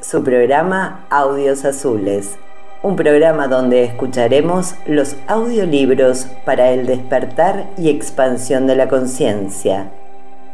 Su 0.00 0.22
programa 0.22 1.06
Audios 1.10 1.64
Azules, 1.64 2.36
un 2.82 2.96
programa 2.96 3.48
donde 3.48 3.84
escucharemos 3.84 4.74
los 4.86 5.16
audiolibros 5.26 6.26
para 6.44 6.70
el 6.70 6.86
despertar 6.86 7.66
y 7.76 7.88
expansión 7.88 8.66
de 8.66 8.76
la 8.76 8.88
conciencia, 8.88 9.90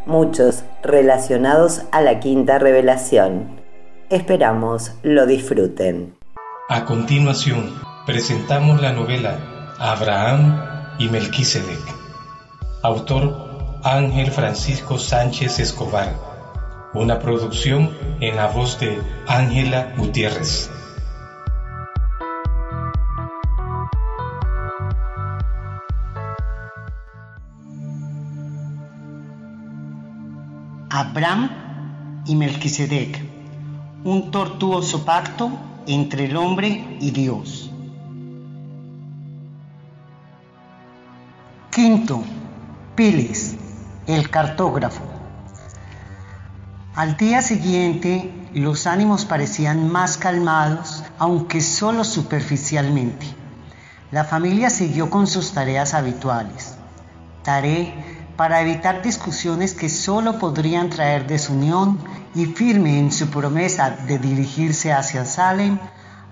muchos 0.07 0.65
relacionados 0.83 1.83
a 1.93 2.01
la 2.01 2.21
quinta 2.21 2.59
revelación. 2.59 3.61
Esperamos 4.11 4.93
lo 5.03 5.27
disfruten. 5.27 6.15
A 6.69 6.85
continuación, 6.85 7.75
presentamos 8.07 8.81
la 8.81 8.93
novela 8.93 9.39
Abraham 9.79 10.61
y 10.99 11.09
Melquisedec. 11.09 11.81
Autor 12.83 13.81
Ángel 13.83 14.31
Francisco 14.31 14.99
Sánchez 14.99 15.59
Escobar. 15.59 16.26
Una 16.97 17.19
producción 17.19 17.91
en 18.21 18.37
la 18.37 18.47
voz 18.47 18.81
de 18.81 18.99
Ángela 19.29 19.93
Gutiérrez. 19.99 20.71
Abraham 30.89 31.51
y 32.25 32.35
Melquisedec, 32.35 33.23
un 34.05 34.31
tortuoso 34.31 35.05
pacto 35.05 35.51
entre 35.87 36.25
el 36.25 36.37
hombre 36.39 36.97
y 36.99 37.11
Dios. 37.11 37.71
Quinto, 41.71 42.23
Piles, 42.95 43.55
el 44.07 44.31
cartógrafo. 44.31 45.06
Al 46.97 47.19
día 47.19 47.43
siguiente, 47.43 48.33
los 48.55 48.87
ánimos 48.87 49.27
parecían 49.27 49.93
más 49.93 50.17
calmados, 50.17 51.05
aunque 51.19 51.61
solo 51.61 52.05
superficialmente. 52.05 53.27
La 54.11 54.25
familia 54.25 54.71
siguió 54.71 55.11
con 55.11 55.27
sus 55.27 55.53
tareas 55.53 55.93
habituales. 55.93 56.77
Taré 57.43 57.93
para 58.39 58.63
evitar 58.63 59.03
discusiones 59.03 59.75
que 59.75 59.91
solo 59.91 60.39
podrían 60.39 60.89
traer 60.89 61.27
desunión 61.27 61.99
y 62.35 62.47
firme 62.47 62.99
en 62.99 63.13
su 63.13 63.29
promesa 63.29 63.91
de 63.91 64.19
dirigirse 64.19 64.95
hacia 64.95 65.27
Salem, 65.27 65.79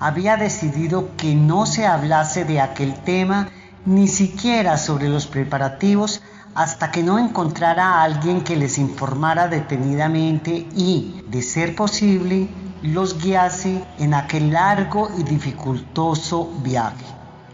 había 0.01 0.39
decidido 0.39 1.15
que 1.19 1.35
no 1.35 1.67
se 1.67 1.87
hablase 1.87 2.47
de 2.47 2.62
aquel 2.62 2.95
tema 2.95 3.51
ni 3.85 4.09
siquiera 4.09 4.79
sobre 4.79 5.11
los 5.11 5.27
preparativos 5.27 6.23
hasta 6.55 6.91
que 6.91 7.02
no 7.02 7.19
encontrara 7.19 7.94
a 7.94 8.02
alguien 8.05 8.42
que 8.42 8.56
les 8.56 8.78
informara 8.78 9.48
detenidamente 9.48 10.69
y, 10.74 11.22
de 11.28 11.42
ser 11.42 11.74
posible, 11.74 12.48
los 12.83 13.20
guiase 13.20 13.84
en 13.98 14.14
aquel 14.14 14.52
largo 14.52 15.11
y 15.19 15.24
dificultoso 15.24 16.52
viaje. 16.62 17.05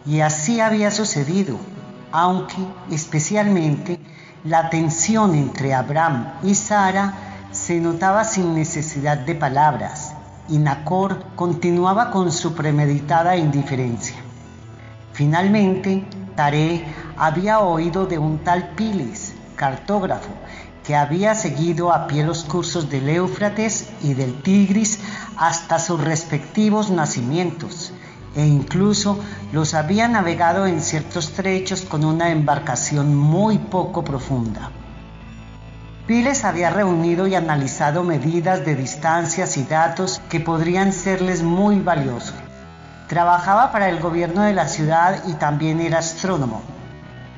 Y 0.04 0.20
así 0.20 0.60
había 0.60 0.90
sucedido, 0.90 1.56
aunque 2.12 2.56
especialmente 2.90 3.98
la 4.44 4.68
tensión 4.70 5.34
entre 5.34 5.74
Abraham 5.74 6.32
y 6.42 6.54
Sara 6.54 7.14
se 7.52 7.80
notaba 7.80 8.24
sin 8.24 8.54
necesidad 8.54 9.18
de 9.18 9.34
palabras, 9.34 10.14
y 10.48 10.58
Nacor 10.58 11.24
continuaba 11.36 12.10
con 12.10 12.32
su 12.32 12.54
premeditada 12.54 13.36
indiferencia. 13.36 14.16
Finalmente, 15.12 16.04
Taré 16.40 16.84
había 17.20 17.60
oído 17.60 18.06
de 18.06 18.16
un 18.16 18.38
tal 18.38 18.70
Piles, 18.70 19.34
cartógrafo, 19.54 20.31
que 20.82 20.97
había 20.97 21.34
seguido 21.34 21.92
a 21.92 22.06
pie 22.06 22.25
los 22.25 22.44
cursos 22.44 22.88
del 22.88 23.10
Éufrates 23.10 23.91
y 24.03 24.14
del 24.14 24.41
Tigris 24.41 25.00
hasta 25.36 25.78
sus 25.78 26.00
respectivos 26.00 26.91
nacimientos, 26.91 27.92
e 28.34 28.47
incluso 28.47 29.20
los 29.53 29.75
había 29.75 30.08
navegado 30.08 30.66
en 30.66 30.81
ciertos 30.81 31.32
trechos 31.32 31.82
con 31.82 32.06
una 32.06 32.31
embarcación 32.31 33.14
muy 33.14 33.58
poco 33.58 34.02
profunda. 34.02 34.70
Piles 36.06 36.47
había 36.47 36.70
reunido 36.70 37.26
y 37.26 37.34
analizado 37.34 38.02
medidas 38.02 38.64
de 38.64 38.76
distancias 38.76 39.58
y 39.58 39.64
datos 39.64 40.22
que 40.31 40.41
podrían 40.41 40.94
serles 40.94 41.42
muy 41.42 41.81
valiosos. 41.81 42.34
Trabajaba 43.08 43.72
para 43.72 43.91
el 43.91 44.00
gobierno 44.00 44.41
de 44.41 44.54
la 44.54 44.69
ciudad 44.69 45.22
y 45.28 45.34
también 45.34 45.81
era 45.81 45.98
astrónomo. 45.98 46.79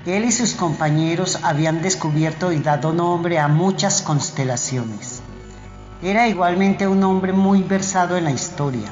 Él 0.04 0.24
y 0.24 0.32
sus 0.32 0.54
compañeros 0.54 1.38
habían 1.44 1.80
descubierto 1.80 2.50
y 2.50 2.58
dado 2.58 2.92
nombre 2.92 3.38
a 3.38 3.46
muchas 3.46 4.02
constelaciones. 4.02 5.22
Era 6.02 6.26
igualmente 6.26 6.88
un 6.88 7.04
hombre 7.04 7.32
muy 7.32 7.62
versado 7.62 8.16
en 8.16 8.24
la 8.24 8.32
historia. 8.32 8.88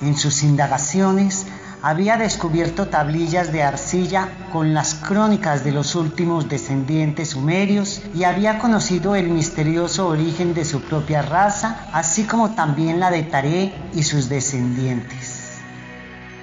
En 0.00 0.16
sus 0.16 0.42
indagaciones 0.42 1.46
había 1.80 2.16
descubierto 2.16 2.88
tablillas 2.88 3.52
de 3.52 3.62
arcilla 3.62 4.30
con 4.52 4.74
las 4.74 4.94
crónicas 4.96 5.62
de 5.62 5.70
los 5.70 5.94
últimos 5.94 6.48
descendientes 6.48 7.30
sumerios 7.30 8.02
y 8.12 8.24
había 8.24 8.58
conocido 8.58 9.14
el 9.14 9.28
misterioso 9.28 10.08
origen 10.08 10.54
de 10.54 10.64
su 10.64 10.80
propia 10.80 11.22
raza, 11.22 11.86
así 11.92 12.24
como 12.24 12.56
también 12.56 12.98
la 12.98 13.12
de 13.12 13.22
Taré 13.22 13.72
y 13.94 14.02
sus 14.02 14.28
descendientes 14.28 15.31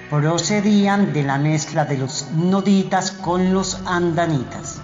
procedían 0.10 1.14
de 1.14 1.24
la 1.24 1.38
mezcla 1.38 1.86
de 1.86 1.98
los 1.98 2.32
noditas 2.32 3.12
con 3.12 3.54
los 3.54 3.82
andanitas. 3.86 4.82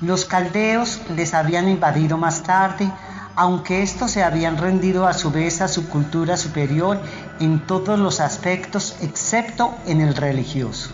Los 0.00 0.24
caldeos 0.24 1.00
les 1.14 1.32
habían 1.32 1.68
invadido 1.68 2.18
más 2.18 2.42
tarde, 2.42 2.90
aunque 3.36 3.82
estos 3.82 4.10
se 4.10 4.22
habían 4.22 4.56
rendido 4.56 5.06
a 5.06 5.14
su 5.14 5.30
vez 5.30 5.60
a 5.60 5.68
su 5.68 5.88
cultura 5.88 6.36
superior 6.36 7.00
en 7.38 7.66
todos 7.66 7.98
los 7.98 8.20
aspectos 8.20 8.96
excepto 9.00 9.74
en 9.86 10.00
el 10.00 10.14
religioso. 10.14 10.90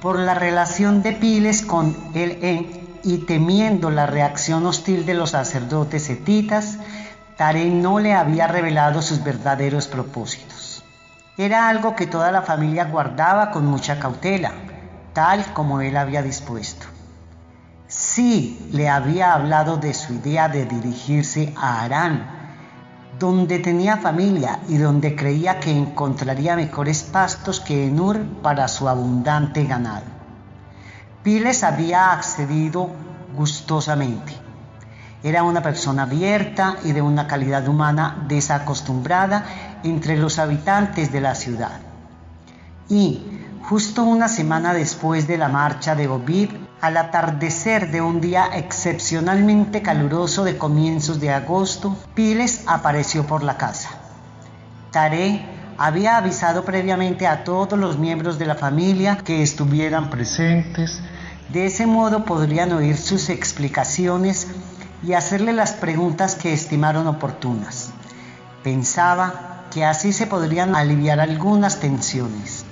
Por 0.00 0.18
la 0.18 0.34
relación 0.34 1.02
de 1.02 1.12
Piles 1.12 1.62
con 1.62 1.96
el 2.14 2.38
En 2.42 2.88
y 3.04 3.18
temiendo 3.18 3.90
la 3.90 4.06
reacción 4.06 4.66
hostil 4.66 5.06
de 5.06 5.14
los 5.14 5.30
sacerdotes 5.30 6.08
etitas, 6.10 6.78
Tare 7.36 7.66
no 7.66 8.00
le 8.00 8.14
había 8.14 8.48
revelado 8.48 9.02
sus 9.02 9.22
verdaderos 9.22 9.86
propósitos. 9.86 10.57
Era 11.40 11.68
algo 11.68 11.94
que 11.94 12.08
toda 12.08 12.32
la 12.32 12.42
familia 12.42 12.86
guardaba 12.86 13.52
con 13.52 13.64
mucha 13.64 14.00
cautela, 14.00 14.50
tal 15.12 15.52
como 15.52 15.80
él 15.80 15.96
había 15.96 16.20
dispuesto. 16.20 16.86
Sí 17.86 18.68
le 18.72 18.88
había 18.88 19.34
hablado 19.34 19.76
de 19.76 19.94
su 19.94 20.14
idea 20.14 20.48
de 20.48 20.64
dirigirse 20.64 21.54
a 21.56 21.82
Arán, 21.82 22.26
donde 23.20 23.60
tenía 23.60 23.98
familia 23.98 24.58
y 24.68 24.78
donde 24.78 25.14
creía 25.14 25.60
que 25.60 25.70
encontraría 25.70 26.56
mejores 26.56 27.04
pastos 27.04 27.60
que 27.60 27.86
en 27.86 28.00
Ur 28.00 28.20
para 28.42 28.66
su 28.66 28.88
abundante 28.88 29.64
ganado. 29.64 30.06
Piles 31.22 31.62
había 31.62 32.14
accedido 32.14 32.90
gustosamente. 33.36 34.32
Era 35.22 35.44
una 35.44 35.62
persona 35.62 36.02
abierta 36.02 36.78
y 36.82 36.90
de 36.90 37.02
una 37.02 37.28
calidad 37.28 37.68
humana 37.68 38.24
desacostumbrada 38.26 39.44
entre 39.84 40.16
los 40.16 40.38
habitantes 40.38 41.12
de 41.12 41.20
la 41.20 41.34
ciudad. 41.34 41.80
Y, 42.88 43.22
justo 43.62 44.04
una 44.04 44.28
semana 44.28 44.72
después 44.72 45.26
de 45.26 45.38
la 45.38 45.48
marcha 45.48 45.94
de 45.94 46.08
Obib, 46.08 46.50
al 46.80 46.96
atardecer 46.96 47.90
de 47.90 48.00
un 48.00 48.20
día 48.20 48.50
excepcionalmente 48.54 49.82
caluroso 49.82 50.44
de 50.44 50.56
comienzos 50.56 51.20
de 51.20 51.30
agosto, 51.30 51.96
Piles 52.14 52.62
apareció 52.66 53.26
por 53.26 53.42
la 53.42 53.56
casa. 53.56 53.90
Taré 54.92 55.44
había 55.76 56.16
avisado 56.16 56.64
previamente 56.64 57.26
a 57.26 57.44
todos 57.44 57.78
los 57.78 57.98
miembros 57.98 58.38
de 58.38 58.46
la 58.46 58.54
familia 58.54 59.18
que 59.18 59.42
estuvieran 59.42 60.10
presentes. 60.10 61.00
De 61.50 61.66
ese 61.66 61.86
modo 61.86 62.24
podrían 62.24 62.72
oír 62.72 62.96
sus 62.96 63.28
explicaciones 63.28 64.48
y 65.02 65.12
hacerle 65.12 65.52
las 65.52 65.72
preguntas 65.72 66.34
que 66.34 66.52
estimaron 66.52 67.06
oportunas. 67.06 67.90
Pensaba 68.62 69.57
que 69.70 69.84
así 69.84 70.12
se 70.12 70.26
podrían 70.26 70.74
aliviar 70.74 71.20
algunas 71.20 71.80
tensiones. 71.80 72.64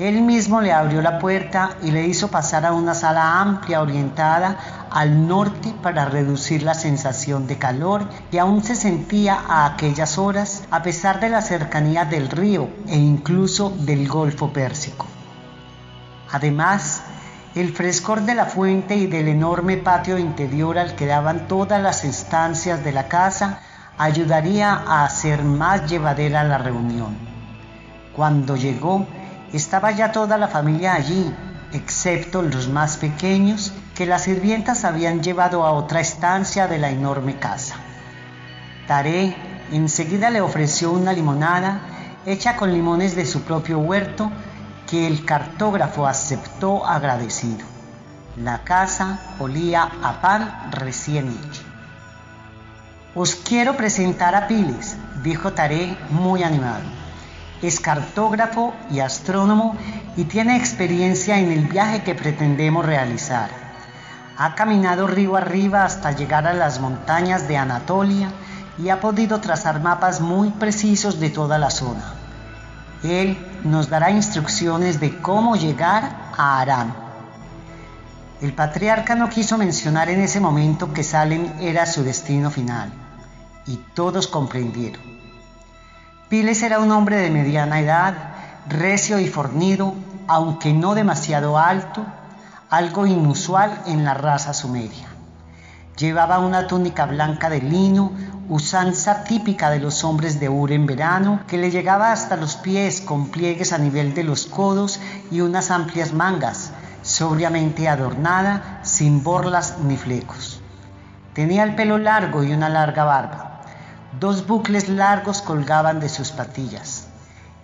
Él 0.00 0.22
mismo 0.22 0.62
le 0.62 0.72
abrió 0.72 1.02
la 1.02 1.18
puerta 1.18 1.76
y 1.82 1.90
le 1.90 2.06
hizo 2.06 2.28
pasar 2.28 2.64
a 2.64 2.72
una 2.72 2.94
sala 2.94 3.38
amplia 3.42 3.82
orientada 3.82 4.86
al 4.90 5.28
norte 5.28 5.74
para 5.82 6.06
reducir 6.06 6.62
la 6.62 6.72
sensación 6.72 7.46
de 7.46 7.58
calor 7.58 8.08
que 8.30 8.40
aún 8.40 8.64
se 8.64 8.76
sentía 8.76 9.38
a 9.46 9.66
aquellas 9.66 10.16
horas 10.16 10.62
a 10.70 10.82
pesar 10.82 11.20
de 11.20 11.28
la 11.28 11.42
cercanía 11.42 12.06
del 12.06 12.30
río 12.30 12.70
e 12.88 12.96
incluso 12.96 13.68
del 13.68 14.08
Golfo 14.08 14.54
Pérsico. 14.54 15.06
Además, 16.32 17.02
el 17.54 17.74
frescor 17.74 18.22
de 18.22 18.34
la 18.34 18.46
fuente 18.46 18.96
y 18.96 19.06
del 19.06 19.28
enorme 19.28 19.76
patio 19.76 20.16
interior 20.16 20.78
al 20.78 20.94
que 20.94 21.04
daban 21.04 21.46
todas 21.46 21.82
las 21.82 22.04
estancias 22.04 22.82
de 22.84 22.92
la 22.92 23.08
casa 23.08 23.60
ayudaría 24.00 24.72
a 24.72 25.04
hacer 25.04 25.42
más 25.42 25.90
llevadera 25.90 26.42
la 26.42 26.56
reunión. 26.56 27.18
Cuando 28.16 28.56
llegó, 28.56 29.06
estaba 29.52 29.90
ya 29.90 30.10
toda 30.10 30.38
la 30.38 30.48
familia 30.48 30.94
allí, 30.94 31.30
excepto 31.72 32.40
los 32.40 32.68
más 32.68 32.96
pequeños 32.96 33.74
que 33.94 34.06
las 34.06 34.22
sirvientas 34.22 34.86
habían 34.86 35.22
llevado 35.22 35.66
a 35.66 35.72
otra 35.72 36.00
estancia 36.00 36.66
de 36.66 36.78
la 36.78 36.88
enorme 36.88 37.36
casa. 37.36 37.74
Taré 38.88 39.36
enseguida 39.70 40.30
le 40.30 40.40
ofreció 40.40 40.92
una 40.92 41.12
limonada 41.12 41.82
hecha 42.24 42.56
con 42.56 42.72
limones 42.72 43.14
de 43.14 43.26
su 43.26 43.42
propio 43.42 43.80
huerto 43.80 44.32
que 44.88 45.06
el 45.06 45.26
cartógrafo 45.26 46.06
aceptó 46.06 46.86
agradecido. 46.86 47.66
La 48.38 48.64
casa 48.64 49.20
olía 49.38 49.90
a 50.02 50.22
pan 50.22 50.70
recién 50.70 51.28
hecho. 51.28 51.69
Os 53.12 53.34
quiero 53.34 53.76
presentar 53.76 54.36
a 54.36 54.46
Piles, 54.46 54.96
dijo 55.24 55.52
Taré 55.52 55.98
muy 56.10 56.44
animado. 56.44 56.84
Es 57.60 57.80
cartógrafo 57.80 58.72
y 58.88 59.00
astrónomo 59.00 59.76
y 60.16 60.24
tiene 60.24 60.56
experiencia 60.56 61.40
en 61.40 61.50
el 61.50 61.66
viaje 61.66 62.04
que 62.04 62.14
pretendemos 62.14 62.86
realizar. 62.86 63.50
Ha 64.36 64.54
caminado 64.54 65.08
río 65.08 65.34
arriba 65.34 65.84
hasta 65.84 66.12
llegar 66.12 66.46
a 66.46 66.54
las 66.54 66.78
montañas 66.78 67.48
de 67.48 67.56
Anatolia 67.56 68.30
y 68.78 68.90
ha 68.90 69.00
podido 69.00 69.40
trazar 69.40 69.80
mapas 69.80 70.20
muy 70.20 70.50
precisos 70.50 71.18
de 71.18 71.30
toda 71.30 71.58
la 71.58 71.70
zona. 71.70 72.14
Él 73.02 73.36
nos 73.64 73.90
dará 73.90 74.12
instrucciones 74.12 75.00
de 75.00 75.20
cómo 75.20 75.56
llegar 75.56 76.30
a 76.38 76.60
Arán. 76.60 76.94
El 78.40 78.54
patriarca 78.54 79.14
no 79.16 79.28
quiso 79.28 79.58
mencionar 79.58 80.08
en 80.08 80.20
ese 80.20 80.40
momento 80.40 80.94
que 80.94 81.02
Salem 81.02 81.52
era 81.60 81.84
su 81.84 82.02
destino 82.02 82.50
final, 82.50 82.90
y 83.66 83.76
todos 83.94 84.26
comprendieron. 84.26 85.02
Piles 86.28 86.62
era 86.62 86.78
un 86.78 86.92
hombre 86.92 87.16
de 87.16 87.30
mediana 87.30 87.80
edad, 87.80 88.14
recio 88.68 89.18
y 89.18 89.26
fornido, 89.28 89.94
aunque 90.28 90.72
no 90.72 90.94
demasiado 90.94 91.58
alto, 91.58 92.04
algo 92.70 93.06
inusual 93.06 93.82
en 93.86 94.04
la 94.04 94.14
raza 94.14 94.54
sumeria. 94.54 95.08
Llevaba 95.96 96.38
una 96.38 96.68
túnica 96.68 97.04
blanca 97.06 97.50
de 97.50 97.60
lino, 97.60 98.12
usanza 98.48 99.24
típica 99.24 99.70
de 99.70 99.80
los 99.80 100.04
hombres 100.04 100.38
de 100.38 100.48
Ur 100.48 100.70
en 100.70 100.86
verano, 100.86 101.40
que 101.48 101.58
le 101.58 101.70
llegaba 101.70 102.12
hasta 102.12 102.36
los 102.36 102.56
pies 102.56 103.00
con 103.00 103.28
pliegues 103.28 103.72
a 103.72 103.78
nivel 103.78 104.14
de 104.14 104.22
los 104.22 104.46
codos 104.46 105.00
y 105.30 105.40
unas 105.40 105.70
amplias 105.70 106.12
mangas, 106.12 106.70
sobriamente 107.02 107.88
adornada, 107.88 108.80
sin 108.82 109.24
borlas 109.24 109.78
ni 109.80 109.96
flecos. 109.96 110.60
Tenía 111.34 111.64
el 111.64 111.74
pelo 111.74 111.98
largo 111.98 112.44
y 112.44 112.52
una 112.52 112.68
larga 112.68 113.04
barba. 113.04 113.49
Dos 114.18 114.48
bucles 114.48 114.88
largos 114.88 115.40
colgaban 115.40 116.00
de 116.00 116.08
sus 116.08 116.32
patillas. 116.32 117.06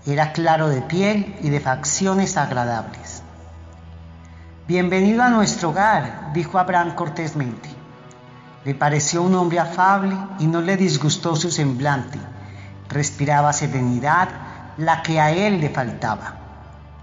Era 0.06 0.32
claro 0.32 0.69
de 0.69 0.81
piel 0.81 1.34
y 1.43 1.50
de 1.50 1.58
facciones 1.58 2.37
agradables. 2.37 3.25
Bienvenido 4.69 5.25
a 5.25 5.28
nuestro 5.28 5.70
hogar, 5.70 6.31
dijo 6.34 6.60
Abraham 6.60 6.94
cortésmente. 6.94 7.69
Le 8.64 8.76
pareció 8.76 9.22
un 9.22 9.34
hombre 9.34 9.58
afable 9.58 10.16
y 10.38 10.46
no 10.46 10.60
le 10.60 10.76
disgustó 10.76 11.34
su 11.34 11.50
semblante. 11.50 12.20
Respiraba 12.90 13.52
serenidad, 13.52 14.28
la 14.76 15.02
que 15.02 15.19
a 15.19 15.32
él 15.32 15.60
le 15.60 15.70
faltaba. 15.70 16.37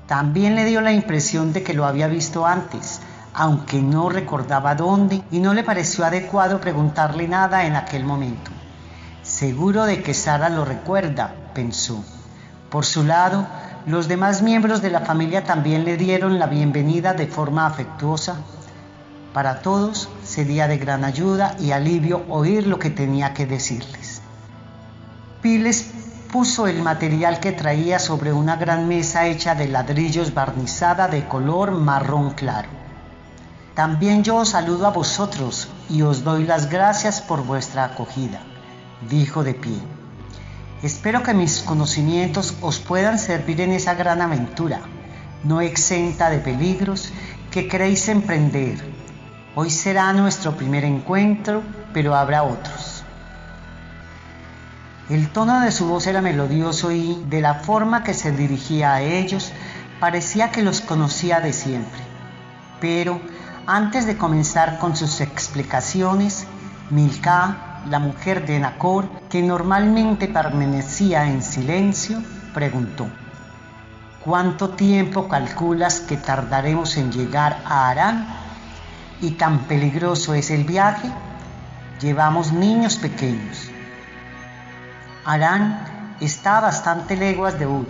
También 0.08 0.56
le 0.56 0.64
dio 0.64 0.80
la 0.80 0.94
impresión 0.94 1.52
de 1.52 1.64
que 1.64 1.74
lo 1.74 1.84
había 1.84 2.08
visto 2.08 2.46
antes, 2.46 3.02
aunque 3.34 3.82
no 3.82 4.08
recordaba 4.08 4.74
dónde 4.74 5.22
y 5.32 5.40
no 5.42 5.54
le 5.54 5.66
pareció 5.66 6.06
adecuado 6.06 6.62
preguntarle 6.62 7.28
nada 7.28 7.66
en 7.66 7.76
aquel 7.76 8.06
momento. 8.06 8.53
Seguro 9.34 9.86
de 9.86 10.04
que 10.04 10.14
Sara 10.14 10.48
lo 10.50 10.64
recuerda, 10.64 11.34
pensó. 11.56 12.06
Por 12.70 12.86
su 12.86 13.04
lado, 13.04 13.48
los 13.88 14.08
demás 14.08 14.44
miembros 14.44 14.84
de 14.84 14.92
la 14.92 15.00
familia 15.00 15.44
también 15.44 15.86
le 15.86 15.98
dieron 15.98 16.38
la 16.38 16.46
bienvenida 16.46 17.16
de 17.16 17.26
forma 17.26 17.66
afectuosa 17.66 18.36
para 19.34 19.62
todos 19.64 20.08
sería 20.24 20.68
de 20.68 20.78
gran 20.78 21.04
ayuda 21.04 21.56
y 21.60 21.72
alivio 21.72 22.24
oír 22.30 22.68
lo 22.68 22.78
que 22.78 22.92
tenía 22.92 23.34
que 23.34 23.48
decirles. 23.48 24.22
Piles 25.42 25.90
puso 26.32 26.68
el 26.68 26.84
material 26.84 27.40
que 27.40 27.54
traía 27.54 27.98
sobre 27.98 28.34
una 28.34 28.56
gran 28.58 28.88
mesa 28.88 29.26
hecha 29.26 29.56
de 29.56 29.68
ladrillos 29.68 30.36
barnizada 30.36 31.08
de 31.08 31.28
color 31.28 31.72
marrón 31.72 32.36
claro. 32.36 32.70
También 33.74 34.24
yo 34.24 34.36
os 34.36 34.50
saludo 34.50 34.86
a 34.86 34.92
vosotros 34.92 35.70
y 35.90 36.04
os 36.04 36.24
doy 36.24 36.46
las 36.46 36.70
gracias 36.70 37.20
por 37.20 37.44
vuestra 37.44 37.86
acogida, 37.86 38.40
dijo 39.10 39.44
de 39.44 39.54
pie. 39.54 39.80
Espero 40.82 41.24
que 41.24 41.34
mis 41.34 41.62
conocimientos 41.62 42.56
os 42.62 42.80
puedan 42.80 43.20
servir 43.20 43.62
en 43.62 43.72
esa 43.72 43.94
gran 43.94 44.22
aventura, 44.22 44.82
no 45.44 45.62
exenta 45.62 46.30
de 46.30 46.40
peligros 46.40 47.12
que 47.52 47.68
queréis 47.68 48.08
emprender 48.10 48.94
Hoy 49.56 49.70
será 49.70 50.12
nuestro 50.14 50.58
primer 50.58 50.84
encuentro, 50.84 51.62
pero 51.94 52.16
habrá 52.16 52.42
otros. 52.42 53.04
El 55.12 55.30
tono 55.30 55.60
de 55.60 55.72
su 55.72 55.86
voz 55.88 56.08
era 56.08 56.22
melodioso 56.22 56.92
y, 56.92 57.24
de 57.30 57.40
la 57.40 57.54
forma 57.54 58.04
que 58.04 58.16
se 58.16 58.32
dirigía 58.32 58.96
a 58.96 59.02
ellos, 59.04 59.52
parecía 60.00 60.50
que 60.50 60.64
los 60.64 60.82
conocía 60.82 61.40
de 61.40 61.54
siempre. 61.54 62.02
Pero, 62.82 63.22
antes 63.68 64.08
de 64.08 64.18
comenzar 64.18 64.80
con 64.80 64.96
sus 64.96 65.22
explicaciones, 65.22 66.48
Milka, 66.90 67.73
la 67.90 68.00
mujer 68.00 68.46
de 68.46 68.60
Nacor, 68.60 69.10
que 69.30 69.42
normalmente 69.42 70.28
permanecía 70.28 71.26
en 71.26 71.42
silencio, 71.42 72.22
preguntó, 72.54 73.08
¿Cuánto 74.24 74.70
tiempo 74.70 75.28
calculas 75.28 76.00
que 76.00 76.16
tardaremos 76.16 76.96
en 76.96 77.12
llegar 77.12 77.62
a 77.66 77.90
Arán? 77.90 78.44
y 79.24 79.32
tan 79.32 79.60
peligroso 79.60 80.34
es 80.34 80.52
el 80.52 80.66
viaje, 80.66 81.10
llevamos 82.02 82.52
niños 82.52 82.98
pequeños. 82.98 83.70
Arán 85.24 86.16
está 86.20 86.58
a 86.58 86.62
bastante 86.62 87.16
leguas 87.16 87.58
de 87.58 87.66
Ur. 87.66 87.88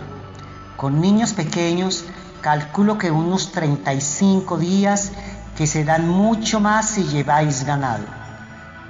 Con 0.76 1.00
niños 1.00 1.32
pequeños 1.32 2.04
calculo 2.40 2.98
que 2.98 3.10
unos 3.10 3.50
35 3.50 4.58
días 4.58 5.10
que 5.56 5.66
se 5.66 5.84
dan 5.84 6.08
mucho 6.08 6.60
más 6.60 6.90
si 6.90 7.02
lleváis 7.04 7.64
ganado. 7.64 8.23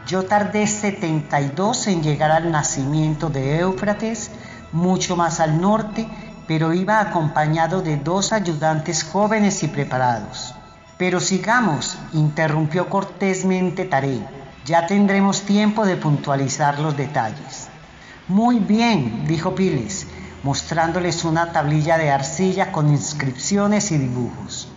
Yo 0.07 0.25
tardé 0.25 0.67
72 0.67 1.87
en 1.87 2.03
llegar 2.03 2.31
al 2.31 2.53
nacimiento 2.53 3.31
de 3.31 3.61
Éufrates, 3.61 4.31
mucho 4.71 5.17
más 5.17 5.41
al 5.41 5.59
norte, 5.59 6.07
pero 6.47 6.75
iba 6.75 7.01
acompañado 7.01 7.81
de 7.81 7.97
dos 7.97 8.35
ayudantes 8.35 9.03
jóvenes 9.03 9.63
y 9.63 9.69
preparados. 9.69 10.55
Pero 10.99 11.21
sigamos, 11.21 11.97
interrumpió 12.13 12.91
cortésmente 12.91 13.87
Taré. 13.87 14.21
Ya 14.67 14.87
tendremos 14.87 15.43
tiempo 15.43 15.87
de 15.87 15.97
puntualizar 15.97 16.79
los 16.79 16.97
detalles. 16.97 17.69
Muy 18.29 18.59
bien, 18.59 19.27
dijo 19.27 19.55
Piles, 19.55 20.07
mostrándoles 20.43 21.25
una 21.25 21.51
tablilla 21.53 21.97
de 21.97 22.11
arcilla 22.11 22.73
con 22.73 22.91
inscripciones 22.91 23.91
y 23.91 23.97
dibujos. 23.97 24.69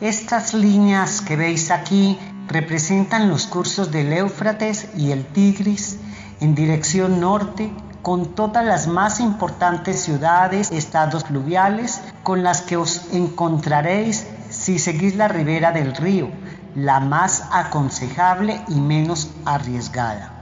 Estas 0.00 0.54
líneas 0.54 1.20
que 1.20 1.36
veis 1.36 1.70
aquí 1.70 2.18
representan 2.48 3.28
los 3.30 3.46
cursos 3.46 3.90
del 3.90 4.12
Éufrates 4.12 4.88
y 4.96 5.12
el 5.12 5.24
Tigris 5.24 5.98
en 6.40 6.54
dirección 6.54 7.20
norte 7.20 7.72
con 8.02 8.34
todas 8.34 8.64
las 8.64 8.88
más 8.88 9.20
importantes 9.20 10.02
ciudades, 10.02 10.70
estados 10.72 11.24
fluviales 11.24 12.00
con 12.24 12.42
las 12.42 12.62
que 12.62 12.76
os 12.76 13.12
encontraréis 13.12 14.26
si 14.50 14.78
seguís 14.78 15.14
la 15.14 15.28
ribera 15.28 15.72
del 15.72 15.94
río, 15.94 16.30
la 16.74 17.00
más 17.00 17.44
aconsejable 17.52 18.60
y 18.68 18.80
menos 18.80 19.30
arriesgada. 19.44 20.32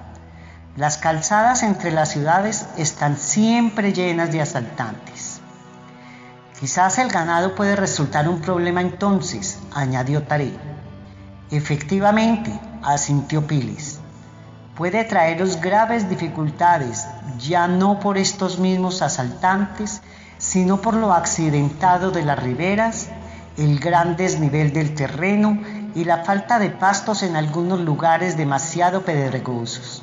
Las 0.76 0.96
calzadas 0.96 1.62
entre 1.62 1.90
las 1.90 2.10
ciudades 2.10 2.66
están 2.78 3.18
siempre 3.18 3.92
llenas 3.92 4.32
de 4.32 4.40
asaltantes. 4.40 5.40
Quizás 6.58 6.98
el 6.98 7.08
ganado 7.08 7.54
puede 7.54 7.76
resultar 7.76 8.28
un 8.28 8.40
problema 8.40 8.80
entonces, 8.80 9.58
añadió 9.74 10.22
Taré. 10.22 10.52
Efectivamente, 11.50 12.52
asintió 12.82 13.46
Pilis. 13.46 13.98
Puede 14.76 15.04
traeros 15.04 15.60
graves 15.60 16.08
dificultades, 16.08 17.06
ya 17.38 17.66
no 17.66 17.98
por 17.98 18.16
estos 18.18 18.58
mismos 18.58 19.02
asaltantes, 19.02 20.00
sino 20.38 20.80
por 20.80 20.94
lo 20.94 21.12
accidentado 21.12 22.12
de 22.12 22.22
las 22.22 22.38
riberas 22.38 23.08
el 23.56 23.78
gran 23.78 24.16
desnivel 24.16 24.72
del 24.72 24.94
terreno 24.94 25.58
y 25.94 26.04
la 26.04 26.24
falta 26.24 26.58
de 26.58 26.70
pastos 26.70 27.22
en 27.22 27.36
algunos 27.36 27.80
lugares 27.80 28.36
demasiado 28.36 29.02
pedregosos. 29.04 30.02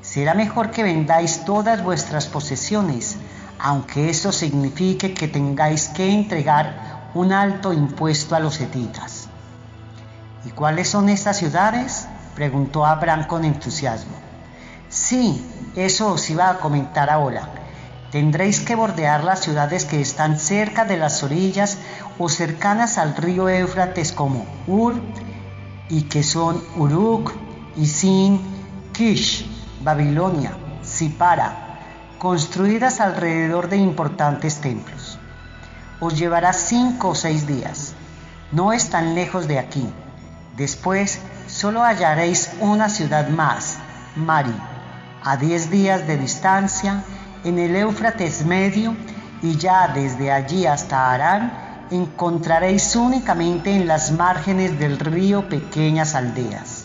Será 0.00 0.34
mejor 0.34 0.70
que 0.70 0.82
vendáis 0.82 1.44
todas 1.44 1.84
vuestras 1.84 2.26
posesiones, 2.26 3.16
aunque 3.58 4.08
eso 4.08 4.32
signifique 4.32 5.12
que 5.12 5.28
tengáis 5.28 5.88
que 5.88 6.10
entregar 6.10 7.10
un 7.14 7.32
alto 7.32 7.72
impuesto 7.72 8.34
a 8.34 8.40
los 8.40 8.60
hetitas. 8.60 9.19
¿Y 10.44 10.50
cuáles 10.50 10.88
son 10.88 11.08
estas 11.08 11.38
ciudades? 11.38 12.06
preguntó 12.34 12.86
Abraham 12.86 13.26
con 13.26 13.44
entusiasmo. 13.44 14.16
Sí, 14.88 15.46
eso 15.76 16.12
os 16.12 16.30
iba 16.30 16.48
a 16.48 16.58
comentar 16.58 17.10
ahora. 17.10 17.48
Tendréis 18.10 18.60
que 18.60 18.74
bordear 18.74 19.22
las 19.22 19.40
ciudades 19.40 19.84
que 19.84 20.00
están 20.00 20.38
cerca 20.38 20.84
de 20.84 20.96
las 20.96 21.22
orillas 21.22 21.78
o 22.18 22.28
cercanas 22.28 22.98
al 22.98 23.14
río 23.16 23.48
Éufrates 23.48 24.12
como 24.12 24.46
Ur 24.66 24.94
y 25.88 26.02
que 26.02 26.22
son 26.22 26.62
Uruk, 26.76 27.32
Isin, 27.76 28.40
Kish, 28.92 29.46
Babilonia, 29.82 30.52
Sipara, 30.82 31.78
construidas 32.18 33.00
alrededor 33.00 33.68
de 33.68 33.76
importantes 33.76 34.60
templos. 34.60 35.18
Os 36.00 36.18
llevará 36.18 36.52
cinco 36.52 37.10
o 37.10 37.14
seis 37.14 37.46
días. 37.46 37.94
No 38.50 38.72
es 38.72 38.90
tan 38.90 39.14
lejos 39.14 39.46
de 39.46 39.58
aquí. 39.58 39.88
Después 40.60 41.18
solo 41.46 41.82
hallaréis 41.82 42.50
una 42.60 42.90
ciudad 42.90 43.30
más, 43.30 43.78
Mari, 44.14 44.54
a 45.24 45.38
diez 45.38 45.70
días 45.70 46.06
de 46.06 46.18
distancia, 46.18 47.02
en 47.44 47.58
el 47.58 47.74
Éufrates 47.74 48.44
medio, 48.44 48.94
y 49.40 49.56
ya 49.56 49.88
desde 49.88 50.30
allí 50.30 50.66
hasta 50.66 51.12
Arán 51.12 51.50
encontraréis 51.90 52.94
únicamente 52.94 53.74
en 53.74 53.88
las 53.88 54.12
márgenes 54.12 54.78
del 54.78 54.98
río 54.98 55.48
pequeñas 55.48 56.14
aldeas. 56.14 56.84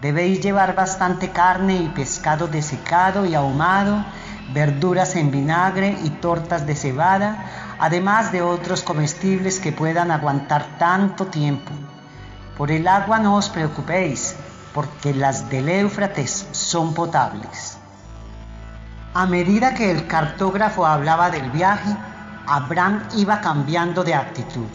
Debéis 0.00 0.40
llevar 0.40 0.74
bastante 0.74 1.28
carne 1.28 1.74
y 1.74 1.88
pescado 1.90 2.48
desecado 2.48 3.26
y 3.26 3.34
ahumado, 3.34 4.06
verduras 4.54 5.16
en 5.16 5.30
vinagre 5.30 5.98
y 6.02 6.08
tortas 6.08 6.66
de 6.66 6.74
cebada, 6.74 7.44
además 7.78 8.32
de 8.32 8.40
otros 8.40 8.82
comestibles 8.82 9.60
que 9.60 9.70
puedan 9.70 10.10
aguantar 10.10 10.78
tanto 10.78 11.26
tiempo. 11.26 11.72
Por 12.60 12.70
el 12.70 12.86
agua 12.88 13.18
no 13.18 13.36
os 13.36 13.48
preocupéis, 13.48 14.36
porque 14.74 15.14
las 15.14 15.48
del 15.48 15.66
Éufrates 15.70 16.46
son 16.52 16.92
potables. 16.92 17.78
A 19.14 19.24
medida 19.24 19.72
que 19.72 19.90
el 19.90 20.06
cartógrafo 20.06 20.84
hablaba 20.84 21.30
del 21.30 21.50
viaje, 21.50 21.88
Abraham 22.46 23.04
iba 23.16 23.40
cambiando 23.40 24.04
de 24.04 24.12
actitud. 24.12 24.66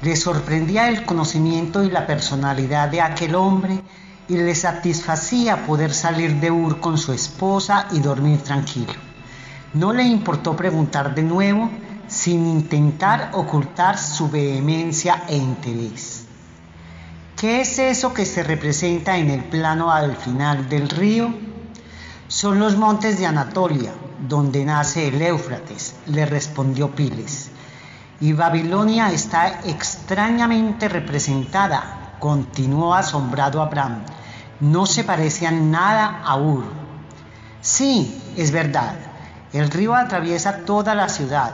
Le 0.00 0.14
sorprendía 0.14 0.88
el 0.88 1.04
conocimiento 1.04 1.82
y 1.82 1.90
la 1.90 2.06
personalidad 2.06 2.88
de 2.88 3.00
aquel 3.00 3.34
hombre 3.34 3.82
y 4.28 4.36
le 4.36 4.54
satisfacía 4.54 5.66
poder 5.66 5.92
salir 5.92 6.36
de 6.36 6.52
Ur 6.52 6.78
con 6.78 6.98
su 6.98 7.12
esposa 7.12 7.88
y 7.90 7.98
dormir 7.98 8.44
tranquilo. 8.44 8.94
No 9.74 9.92
le 9.92 10.04
importó 10.04 10.54
preguntar 10.54 11.16
de 11.16 11.24
nuevo 11.24 11.68
sin 12.06 12.46
intentar 12.46 13.30
ocultar 13.32 13.98
su 13.98 14.30
vehemencia 14.30 15.24
e 15.26 15.36
interés. 15.36 16.17
¿Qué 17.38 17.60
es 17.60 17.78
eso 17.78 18.12
que 18.12 18.26
se 18.26 18.42
representa 18.42 19.16
en 19.16 19.30
el 19.30 19.44
plano 19.44 19.92
al 19.92 20.16
final 20.16 20.68
del 20.68 20.88
río? 20.88 21.32
Son 22.26 22.58
los 22.58 22.76
montes 22.76 23.18
de 23.18 23.26
Anatolia, 23.26 23.92
donde 24.28 24.64
nace 24.64 25.08
el 25.08 25.22
Éufrates, 25.22 25.94
le 26.06 26.26
respondió 26.26 26.94
Piles. 26.94 27.50
Y 28.20 28.32
Babilonia 28.32 29.12
está 29.12 29.60
extrañamente 29.64 30.88
representada, 30.88 32.16
continuó 32.18 32.94
asombrado 32.94 33.62
Abraham 33.62 34.02
no 34.60 34.86
se 34.86 35.04
parecían 35.04 35.70
nada 35.70 36.22
a 36.24 36.36
Ur. 36.36 36.64
Sí, 37.60 38.32
es 38.36 38.50
verdad, 38.50 38.94
el 39.52 39.70
río 39.70 39.94
atraviesa 39.94 40.64
toda 40.64 40.94
la 40.94 41.08
ciudad. 41.08 41.52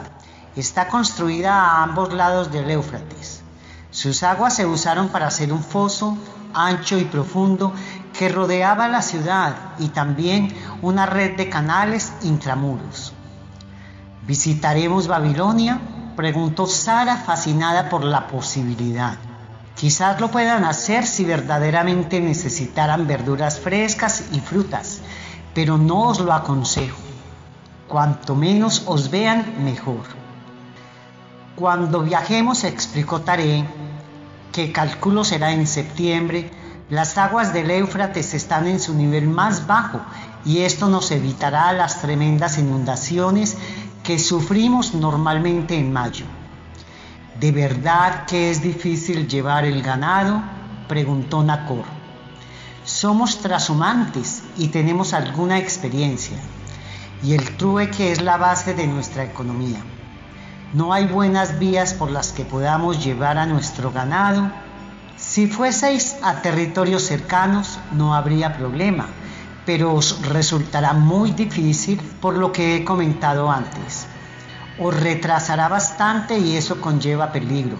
Está 0.55 0.87
construida 0.87 1.53
a 1.53 1.83
ambos 1.83 2.13
lados 2.13 2.51
del 2.51 2.69
Éufrates. 2.71 3.34
Sus 3.95 4.23
aguas 4.23 4.53
se 4.53 4.65
usaron 4.65 5.07
para 5.07 5.27
hacer 5.27 5.53
un 5.53 5.63
foso 5.63 6.17
ancho 6.53 6.97
y 6.97 7.05
profundo 7.05 7.71
que 8.11 8.27
rodeaba 8.27 8.89
la 8.89 9.01
ciudad 9.01 9.55
y 9.79 9.87
también 9.87 10.53
una 10.81 11.05
red 11.05 11.37
de 11.37 11.47
canales 11.47 12.11
intramuros. 12.21 13.13
¿Visitaremos 14.27 15.07
Babilonia? 15.07 15.79
preguntó 16.17 16.67
Sara 16.67 17.15
fascinada 17.15 17.87
por 17.87 18.03
la 18.03 18.27
posibilidad. 18.27 19.15
Quizás 19.77 20.19
lo 20.19 20.29
puedan 20.29 20.65
hacer 20.65 21.07
si 21.07 21.23
verdaderamente 21.23 22.19
necesitaran 22.19 23.07
verduras 23.07 23.61
frescas 23.61 24.25
y 24.33 24.41
frutas, 24.41 24.99
pero 25.53 25.77
no 25.77 26.09
os 26.09 26.19
lo 26.19 26.33
aconsejo. 26.33 26.99
Cuanto 27.87 28.35
menos 28.35 28.83
os 28.87 29.09
vean, 29.09 29.63
mejor. 29.63 30.03
Cuando 31.55 32.01
viajemos, 32.01 32.65
explicó 32.65 33.21
Taré, 33.21 33.65
que 34.55 34.71
calculo 34.71 35.25
será 35.25 35.51
en 35.51 35.67
septiembre, 35.67 36.49
las 36.89 37.17
aguas 37.17 37.51
del 37.51 37.69
Éufrates 37.71 38.33
están 38.33 38.67
en 38.67 38.79
su 38.79 38.93
nivel 38.93 39.27
más 39.27 39.67
bajo 39.67 39.99
y 40.45 40.59
esto 40.59 40.87
nos 40.87 41.11
evitará 41.11 41.73
las 41.73 42.01
tremendas 42.01 42.57
inundaciones 42.57 43.57
que 44.01 44.17
sufrimos 44.17 44.93
normalmente 44.93 45.77
en 45.77 45.91
mayo. 45.91 46.23
¿De 47.37 47.51
verdad 47.51 48.25
que 48.27 48.49
es 48.49 48.61
difícil 48.61 49.27
llevar 49.27 49.65
el 49.65 49.81
ganado? 49.81 50.41
preguntó 50.87 51.43
Nacor. 51.43 51.83
Somos 52.85 53.39
trashumantes 53.39 54.41
y 54.55 54.69
tenemos 54.69 55.13
alguna 55.13 55.57
experiencia, 55.59 56.37
y 57.21 57.33
el 57.33 57.57
trueque 57.57 58.13
es 58.13 58.21
la 58.21 58.37
base 58.37 58.73
de 58.73 58.87
nuestra 58.87 59.25
economía. 59.25 59.83
No 60.75 60.91
hay 60.91 61.07
buenas 61.07 61.57
vías 61.57 61.93
por 61.93 62.11
las 62.11 62.33
que 62.33 62.43
podamos 62.43 63.01
llevar 63.01 63.37
a 63.37 63.45
nuestro 63.45 63.93
ganado. 63.93 64.51
Si 65.15 65.47
fueseis 65.47 66.17
a 66.21 66.41
territorios 66.41 67.03
cercanos 67.03 67.79
no 67.93 68.13
habría 68.13 68.57
problema, 68.57 69.07
pero 69.65 69.93
os 69.93 70.21
resultará 70.27 70.91
muy 70.91 71.31
difícil 71.31 71.97
por 72.19 72.35
lo 72.35 72.51
que 72.51 72.75
he 72.75 72.83
comentado 72.83 73.49
antes 73.49 74.07
os 74.77 74.93
retrasará 74.93 75.69
bastante 75.69 76.37
y 76.37 76.57
eso 76.57 76.81
conlleva 76.81 77.31
peligro. 77.31 77.77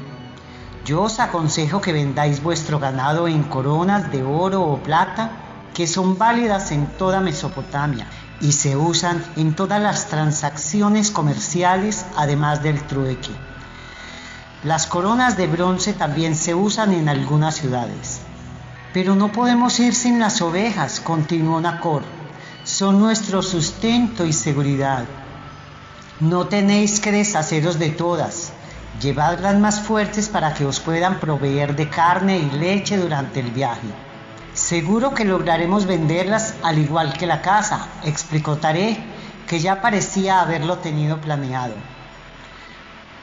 Yo 0.85 1.01
os 1.01 1.19
aconsejo 1.19 1.81
que 1.81 1.91
vendáis 1.91 2.41
vuestro 2.41 2.79
ganado 2.79 3.27
en 3.27 3.43
coronas 3.43 4.09
de 4.09 4.23
oro 4.23 4.61
o 4.61 4.77
plata, 4.77 5.31
que 5.73 5.85
son 5.85 6.17
válidas 6.17 6.71
en 6.71 6.85
toda 6.97 7.19
Mesopotamia 7.19 8.07
y 8.41 8.51
se 8.51 8.75
usan 8.75 9.23
en 9.35 9.53
todas 9.53 9.81
las 9.81 10.07
transacciones 10.07 11.11
comerciales, 11.11 12.05
además 12.15 12.61
del 12.61 12.81
trueque. 12.85 13.31
Las 14.63 14.87
coronas 14.87 15.37
de 15.37 15.47
bronce 15.47 15.93
también 15.93 16.35
se 16.35 16.55
usan 16.55 16.91
en 16.91 17.07
algunas 17.07 17.55
ciudades. 17.55 18.21
Pero 18.93 19.15
no 19.15 19.31
podemos 19.31 19.79
ir 19.79 19.93
sin 19.93 20.19
las 20.19 20.41
ovejas, 20.41 20.99
continuó 20.99 21.61
Nacor. 21.61 22.03
Son 22.63 22.99
nuestro 22.99 23.41
sustento 23.43 24.25
y 24.25 24.33
seguridad. 24.33 25.05
No 26.19 26.47
tenéis 26.47 26.99
que 26.99 27.11
deshaceros 27.11 27.77
de 27.77 27.89
todas. 27.89 28.53
Llevadlas 29.01 29.59
más 29.59 29.81
fuertes 29.81 30.29
para 30.29 30.53
que 30.53 30.65
os 30.65 30.79
puedan 30.79 31.19
proveer 31.19 31.75
de 31.75 31.89
carne 31.89 32.39
y 32.39 32.49
leche 32.51 32.97
durante 32.97 33.41
el 33.41 33.51
viaje. 33.51 34.04
Seguro 34.55 35.13
que 35.13 35.25
lograremos 35.25 35.85
venderlas 35.85 36.55
al 36.63 36.79
igual 36.79 37.11
que 37.11 37.27
la 37.27 37.41
casa, 37.41 37.89
explicó 38.05 38.55
Taré, 38.55 38.97
que 39.47 39.59
ya 39.59 39.81
parecía 39.81 40.39
haberlo 40.39 40.77
tenido 40.77 41.19
planeado. 41.19 41.75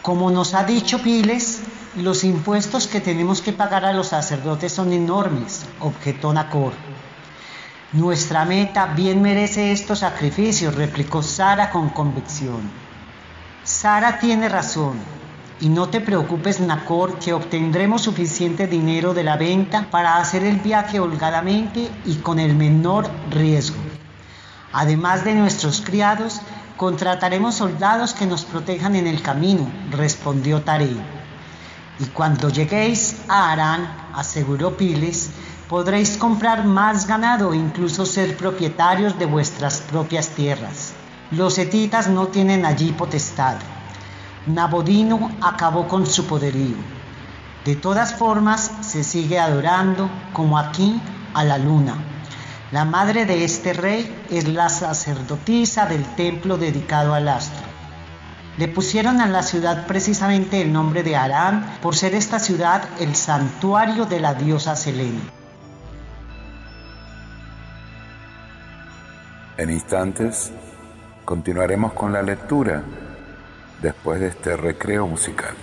Como 0.02 0.30
nos 0.30 0.52
ha 0.52 0.64
dicho 0.64 0.98
Piles, 1.00 1.62
los 1.96 2.22
impuestos 2.24 2.86
que 2.86 3.00
tenemos 3.00 3.40
que 3.40 3.54
pagar 3.54 3.86
a 3.86 3.94
los 3.94 4.08
sacerdotes 4.08 4.74
son 4.74 4.92
enormes, 4.92 5.64
objetó 5.80 6.34
Nacor. 6.34 6.74
Nuestra 7.92 8.44
meta 8.44 8.86
bien 8.86 9.22
merece 9.22 9.72
estos 9.72 10.00
sacrificios, 10.00 10.74
replicó 10.74 11.22
Sara 11.22 11.70
con 11.70 11.88
convicción. 11.88 12.70
Sara 13.64 14.18
tiene 14.18 14.50
razón. 14.50 14.98
Y 15.62 15.68
no 15.68 15.88
te 15.90 16.00
preocupes, 16.00 16.58
Nacor, 16.58 17.20
que 17.20 17.32
obtendremos 17.32 18.02
suficiente 18.02 18.66
dinero 18.66 19.14
de 19.14 19.22
la 19.22 19.36
venta 19.36 19.86
para 19.92 20.16
hacer 20.16 20.42
el 20.42 20.56
viaje 20.56 20.98
holgadamente 20.98 21.88
y 22.04 22.16
con 22.16 22.40
el 22.40 22.56
menor 22.56 23.08
riesgo. 23.30 23.76
Además 24.72 25.24
de 25.24 25.34
nuestros 25.34 25.80
criados, 25.80 26.40
contrataremos 26.76 27.54
soldados 27.54 28.12
que 28.12 28.26
nos 28.26 28.44
protejan 28.44 28.96
en 28.96 29.06
el 29.06 29.22
camino, 29.22 29.70
respondió 29.92 30.62
Tarei. 30.62 31.00
Y 32.00 32.06
cuando 32.06 32.48
lleguéis 32.48 33.18
a 33.28 33.52
Arán, 33.52 33.86
aseguró 34.16 34.76
Piles, 34.76 35.30
podréis 35.68 36.16
comprar 36.16 36.64
más 36.64 37.06
ganado 37.06 37.52
e 37.52 37.56
incluso 37.56 38.04
ser 38.04 38.36
propietarios 38.36 39.16
de 39.16 39.26
vuestras 39.26 39.80
propias 39.82 40.30
tierras. 40.30 40.94
Los 41.30 41.56
etitas 41.58 42.08
no 42.08 42.26
tienen 42.26 42.66
allí 42.66 42.90
potestad. 42.90 43.58
Nabodino 44.46 45.30
acabó 45.40 45.86
con 45.86 46.04
su 46.04 46.26
poderío. 46.26 46.76
De 47.64 47.76
todas 47.76 48.14
formas, 48.14 48.72
se 48.80 49.04
sigue 49.04 49.38
adorando, 49.38 50.10
como 50.32 50.58
aquí, 50.58 51.00
a 51.32 51.44
la 51.44 51.58
luna. 51.58 51.94
La 52.72 52.84
madre 52.84 53.24
de 53.24 53.44
este 53.44 53.72
rey 53.72 54.24
es 54.30 54.48
la 54.48 54.68
sacerdotisa 54.68 55.86
del 55.86 56.04
templo 56.16 56.58
dedicado 56.58 57.14
al 57.14 57.28
astro. 57.28 57.62
Le 58.58 58.66
pusieron 58.66 59.20
a 59.20 59.28
la 59.28 59.42
ciudad 59.42 59.86
precisamente 59.86 60.60
el 60.60 60.72
nombre 60.72 61.04
de 61.04 61.16
Arán 61.16 61.78
por 61.80 61.94
ser 61.94 62.14
esta 62.14 62.38
ciudad 62.40 62.82
el 62.98 63.14
santuario 63.14 64.06
de 64.06 64.20
la 64.20 64.34
diosa 64.34 64.74
Selene. 64.74 65.20
En 69.56 69.70
instantes 69.70 70.50
continuaremos 71.24 71.92
con 71.92 72.12
la 72.12 72.22
lectura 72.22 72.82
después 73.82 74.20
de 74.20 74.28
este 74.28 74.56
recreo 74.56 75.06
musical. 75.06 75.54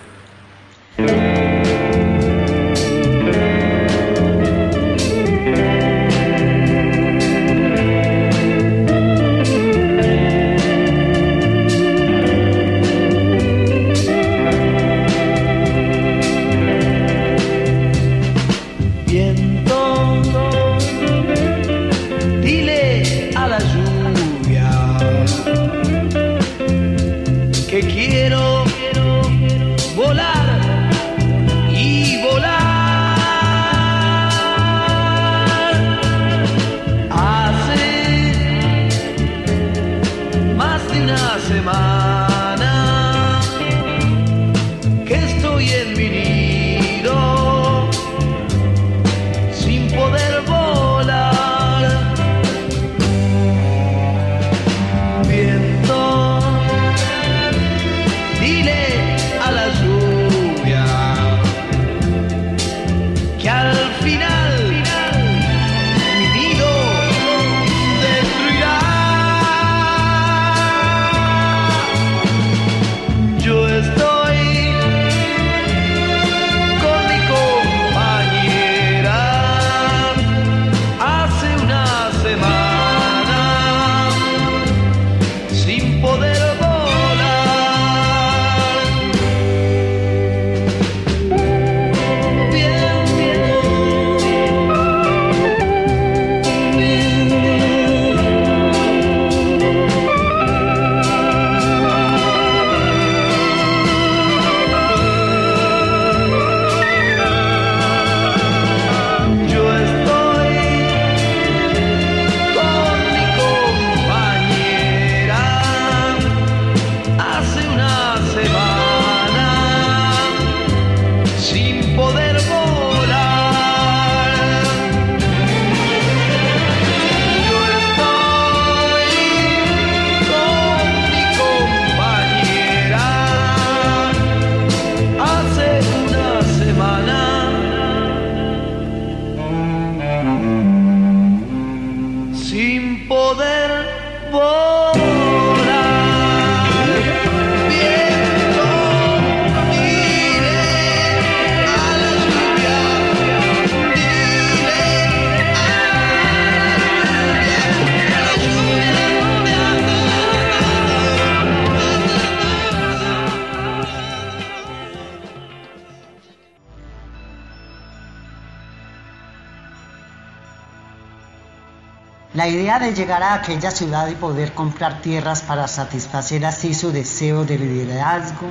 De 172.69 172.93
llegar 172.93 173.23
a 173.23 173.34
aquella 173.34 173.71
ciudad 173.71 174.08
y 174.10 174.15
poder 174.15 174.53
comprar 174.53 175.01
tierras 175.01 175.41
para 175.41 175.67
satisfacer 175.67 176.45
así 176.45 176.75
su 176.75 176.91
deseo 176.91 177.43
de 177.43 177.58
liderazgo 177.58 178.47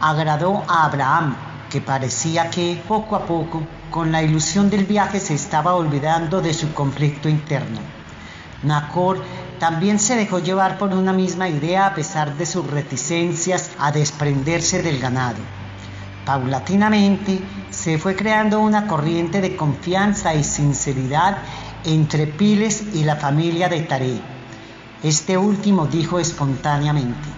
agradó 0.00 0.64
a 0.66 0.84
Abraham, 0.84 1.36
que 1.70 1.80
parecía 1.80 2.50
que 2.50 2.82
poco 2.88 3.14
a 3.14 3.24
poco, 3.24 3.62
con 3.92 4.10
la 4.10 4.24
ilusión 4.24 4.68
del 4.68 4.84
viaje, 4.84 5.20
se 5.20 5.34
estaba 5.34 5.76
olvidando 5.76 6.42
de 6.42 6.52
su 6.52 6.74
conflicto 6.74 7.28
interno. 7.28 7.78
Nacor 8.64 9.22
también 9.60 10.00
se 10.00 10.16
dejó 10.16 10.40
llevar 10.40 10.76
por 10.76 10.92
una 10.92 11.12
misma 11.12 11.48
idea 11.48 11.86
a 11.86 11.94
pesar 11.94 12.36
de 12.36 12.44
sus 12.44 12.66
reticencias 12.66 13.70
a 13.78 13.92
desprenderse 13.92 14.82
del 14.82 14.98
ganado. 14.98 15.38
Paulatinamente 16.26 17.40
se 17.70 17.98
fue 17.98 18.16
creando 18.16 18.58
una 18.58 18.88
corriente 18.88 19.40
de 19.40 19.56
confianza 19.56 20.34
y 20.34 20.42
sinceridad 20.42 21.38
entre 21.84 22.26
Piles 22.26 22.82
y 22.94 23.04
la 23.04 23.16
familia 23.16 23.68
de 23.68 23.80
Taré. 23.80 24.20
Este 25.02 25.38
último 25.38 25.86
dijo 25.86 26.18
espontáneamente, 26.18 27.28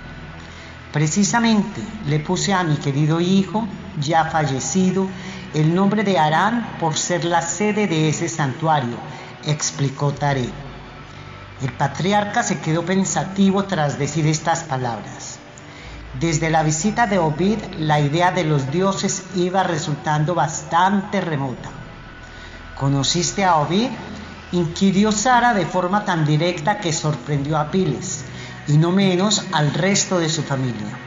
precisamente 0.93 1.83
le 2.07 2.21
puse 2.21 2.55
a 2.55 2.65
mi 2.65 2.77
querido 2.77 3.21
hijo, 3.21 3.67
ya 4.01 4.25
fallecido, 4.25 5.07
el 5.53 5.75
nombre 5.75 6.05
de 6.05 6.19
Arán 6.19 6.77
por 6.81 6.97
ser 6.97 7.25
la 7.25 7.43
sede 7.43 7.87
de 7.87 8.09
ese 8.09 8.29
santuario, 8.29 8.97
explicó 9.47 10.13
Taré. 10.13 10.49
El 11.63 11.73
patriarca 11.73 12.43
se 12.43 12.61
quedó 12.61 12.85
pensativo 12.85 13.65
tras 13.65 13.99
decir 13.99 14.27
estas 14.27 14.65
palabras. 14.65 15.39
Desde 16.19 16.51
la 16.51 16.63
visita 16.63 17.07
de 17.07 17.19
Ovid, 17.19 17.59
la 17.79 18.01
idea 18.01 18.33
de 18.33 18.45
los 18.45 18.71
dioses 18.71 19.25
iba 19.37 19.63
resultando 19.63 20.35
bastante 20.35 21.21
remota. 21.21 21.69
¿Conociste 22.79 23.45
a 23.45 23.57
Ovid? 23.57 23.91
Inquirió 24.53 25.13
Sara 25.13 25.55
de 25.55 25.67
forma 25.67 26.05
tan 26.05 26.25
directa 26.25 26.79
que 26.79 26.93
sorprendió 26.93 27.59
a 27.59 27.71
Piles, 27.71 28.25
y 28.67 28.77
no 28.77 28.91
menos 28.91 29.45
al 29.53 29.73
resto 29.73 30.19
de 30.19 30.29
su 30.29 30.43
familia. 30.43 30.99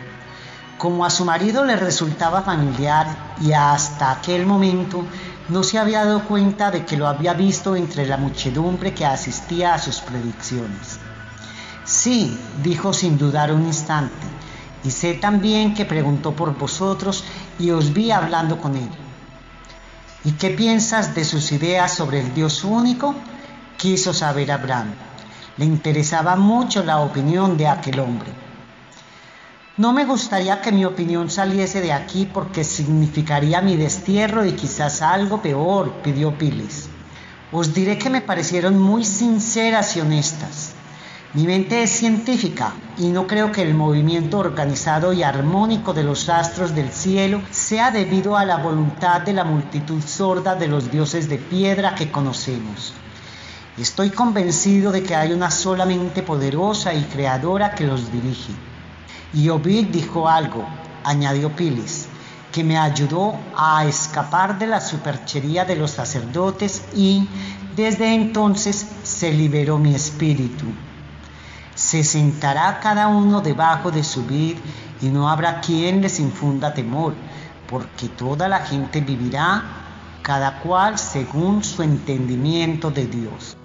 Como 0.77 1.05
a 1.05 1.09
su 1.09 1.23
marido 1.25 1.63
le 1.65 1.75
resultaba 1.75 2.41
familiar 2.41 3.35
y 3.41 3.53
hasta 3.53 4.11
aquel 4.11 4.45
momento 4.45 5.05
no 5.49 5.63
se 5.63 5.77
había 5.77 6.05
dado 6.05 6.23
cuenta 6.23 6.71
de 6.71 6.85
que 6.85 6.97
lo 6.97 7.07
había 7.07 7.33
visto 7.33 7.75
entre 7.75 8.05
la 8.05 8.17
muchedumbre 8.17 8.93
que 8.93 9.05
asistía 9.05 9.73
a 9.73 9.79
sus 9.79 9.99
predicciones. 9.99 10.99
Sí, 11.85 12.37
dijo 12.63 12.93
sin 12.93 13.17
dudar 13.17 13.53
un 13.53 13.65
instante, 13.65 14.27
y 14.83 14.91
sé 14.91 15.15
también 15.15 15.73
que 15.73 15.85
preguntó 15.85 16.33
por 16.33 16.57
vosotros 16.57 17.23
y 17.59 17.71
os 17.71 17.93
vi 17.93 18.11
hablando 18.11 18.57
con 18.57 18.75
él. 18.75 18.89
¿Y 20.25 20.31
qué 20.33 20.49
piensas 20.49 21.13
de 21.13 21.25
sus 21.25 21.51
ideas 21.51 21.93
sobre 21.93 22.21
el 22.21 22.33
Dios 22.33 22.63
único? 22.63 23.13
Quiso 23.83 24.13
saber 24.13 24.49
Abraham. 24.49 24.93
Le 25.57 25.65
interesaba 25.65 26.37
mucho 26.37 26.85
la 26.85 27.01
opinión 27.01 27.57
de 27.57 27.67
aquel 27.67 27.99
hombre. 27.99 28.31
No 29.75 29.91
me 29.91 30.05
gustaría 30.05 30.61
que 30.61 30.71
mi 30.71 30.85
opinión 30.85 31.29
saliese 31.29 31.81
de 31.81 31.91
aquí 31.91 32.25
porque 32.25 32.63
significaría 32.63 33.59
mi 33.59 33.75
destierro 33.75 34.45
y 34.45 34.53
quizás 34.53 35.01
algo 35.01 35.41
peor, 35.41 35.95
pidió 36.01 36.37
Piles. 36.37 36.87
Os 37.51 37.73
diré 37.73 37.97
que 37.97 38.09
me 38.09 38.21
parecieron 38.21 38.79
muy 38.79 39.03
sinceras 39.03 39.97
y 39.97 39.99
honestas. 39.99 40.75
Mi 41.33 41.45
mente 41.45 41.83
es 41.83 41.89
científica 41.89 42.71
y 42.97 43.07
no 43.07 43.27
creo 43.27 43.51
que 43.51 43.63
el 43.63 43.73
movimiento 43.73 44.37
organizado 44.37 45.11
y 45.11 45.23
armónico 45.23 45.93
de 45.93 46.05
los 46.05 46.29
astros 46.29 46.73
del 46.73 46.89
cielo 46.89 47.41
sea 47.51 47.91
debido 47.91 48.37
a 48.37 48.45
la 48.45 48.55
voluntad 48.55 49.23
de 49.23 49.33
la 49.33 49.43
multitud 49.43 50.01
sorda 50.01 50.55
de 50.55 50.69
los 50.69 50.89
dioses 50.89 51.27
de 51.27 51.37
piedra 51.37 51.95
que 51.95 52.09
conocemos. 52.09 52.93
Estoy 53.77 54.11
convencido 54.11 54.91
de 54.91 55.01
que 55.01 55.15
hay 55.15 55.31
una 55.31 55.49
sola 55.49 55.87
mente 55.87 56.21
poderosa 56.21 56.93
y 56.93 57.01
creadora 57.05 57.73
que 57.73 57.87
los 57.87 58.11
dirige. 58.11 58.53
Y 59.33 59.49
Ovid 59.49 59.87
dijo 59.87 60.29
algo, 60.29 60.63
añadió 61.03 61.55
Pilis, 61.55 62.05
que 62.51 62.63
me 62.63 62.77
ayudó 62.77 63.33
a 63.57 63.83
escapar 63.85 64.59
de 64.59 64.67
la 64.67 64.79
superchería 64.79 65.65
de 65.65 65.75
los 65.75 65.89
sacerdotes 65.89 66.83
y 66.93 67.27
desde 67.75 68.13
entonces 68.13 68.85
se 69.01 69.33
liberó 69.33 69.79
mi 69.79 69.95
espíritu. 69.95 70.65
Se 71.73 72.03
sentará 72.03 72.79
cada 72.79 73.07
uno 73.07 73.41
debajo 73.41 73.89
de 73.89 74.03
su 74.03 74.23
vid 74.23 74.57
y 75.01 75.07
no 75.07 75.27
habrá 75.27 75.61
quien 75.61 75.99
les 75.99 76.19
infunda 76.19 76.75
temor, 76.75 77.15
porque 77.67 78.07
toda 78.07 78.47
la 78.47 78.59
gente 78.59 79.01
vivirá, 79.01 79.63
cada 80.21 80.59
cual 80.59 80.99
según 80.99 81.63
su 81.63 81.81
entendimiento 81.81 82.91
de 82.91 83.07
Dios. 83.07 83.57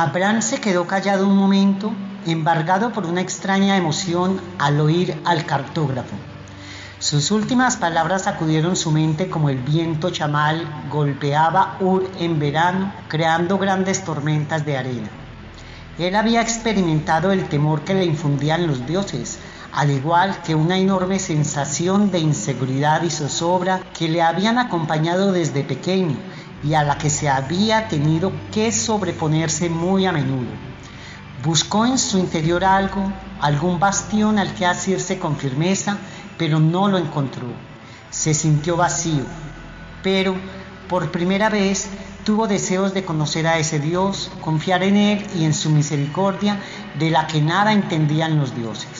Abraham 0.00 0.42
se 0.42 0.60
quedó 0.60 0.86
callado 0.86 1.26
un 1.26 1.36
momento, 1.36 1.92
embargado 2.24 2.92
por 2.92 3.04
una 3.04 3.20
extraña 3.20 3.76
emoción 3.76 4.40
al 4.56 4.78
oír 4.78 5.20
al 5.24 5.44
cartógrafo. 5.44 6.14
Sus 7.00 7.32
últimas 7.32 7.76
palabras 7.76 8.22
sacudieron 8.22 8.76
su 8.76 8.92
mente 8.92 9.28
como 9.28 9.50
el 9.50 9.58
viento 9.58 10.10
chamal 10.10 10.86
golpeaba 10.88 11.78
Ur 11.80 12.08
en 12.20 12.38
verano, 12.38 12.92
creando 13.08 13.58
grandes 13.58 14.04
tormentas 14.04 14.64
de 14.64 14.76
arena. 14.76 15.08
Él 15.98 16.14
había 16.14 16.42
experimentado 16.42 17.32
el 17.32 17.48
temor 17.48 17.80
que 17.80 17.94
le 17.94 18.04
infundían 18.04 18.68
los 18.68 18.86
dioses, 18.86 19.40
al 19.72 19.90
igual 19.90 20.42
que 20.42 20.54
una 20.54 20.78
enorme 20.78 21.18
sensación 21.18 22.12
de 22.12 22.20
inseguridad 22.20 23.02
y 23.02 23.10
zozobra 23.10 23.80
que 23.98 24.08
le 24.08 24.22
habían 24.22 24.58
acompañado 24.58 25.32
desde 25.32 25.64
pequeño 25.64 26.14
y 26.62 26.74
a 26.74 26.82
la 26.82 26.98
que 26.98 27.10
se 27.10 27.28
había 27.28 27.88
tenido 27.88 28.32
que 28.52 28.72
sobreponerse 28.72 29.68
muy 29.68 30.06
a 30.06 30.12
menudo. 30.12 30.50
Buscó 31.44 31.86
en 31.86 31.98
su 31.98 32.18
interior 32.18 32.64
algo, 32.64 33.12
algún 33.40 33.78
bastión 33.78 34.38
al 34.38 34.54
que 34.54 34.66
asirse 34.66 35.18
con 35.18 35.36
firmeza, 35.36 35.98
pero 36.36 36.58
no 36.58 36.88
lo 36.88 36.98
encontró. 36.98 37.46
Se 38.10 38.34
sintió 38.34 38.76
vacío, 38.76 39.24
pero 40.02 40.34
por 40.88 41.10
primera 41.12 41.48
vez 41.48 41.88
tuvo 42.24 42.48
deseos 42.48 42.92
de 42.92 43.04
conocer 43.04 43.46
a 43.46 43.58
ese 43.58 43.78
Dios, 43.78 44.30
confiar 44.40 44.82
en 44.82 44.96
Él 44.96 45.26
y 45.36 45.44
en 45.44 45.54
su 45.54 45.70
misericordia 45.70 46.58
de 46.98 47.10
la 47.10 47.26
que 47.26 47.40
nada 47.40 47.72
entendían 47.72 48.38
los 48.38 48.54
dioses. 48.56 48.97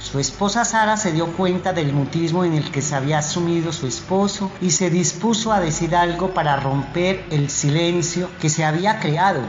Su 0.00 0.20
esposa 0.20 0.64
Sara 0.64 0.96
se 0.96 1.12
dio 1.12 1.26
cuenta 1.32 1.72
del 1.72 1.92
mutismo 1.92 2.44
en 2.44 2.54
el 2.54 2.70
que 2.70 2.82
se 2.82 2.94
había 2.94 3.20
sumido 3.20 3.72
su 3.72 3.86
esposo 3.88 4.50
y 4.60 4.70
se 4.70 4.90
dispuso 4.90 5.52
a 5.52 5.60
decir 5.60 5.96
algo 5.96 6.32
para 6.32 6.56
romper 6.56 7.24
el 7.30 7.50
silencio 7.50 8.30
que 8.40 8.48
se 8.48 8.64
había 8.64 9.00
creado, 9.00 9.40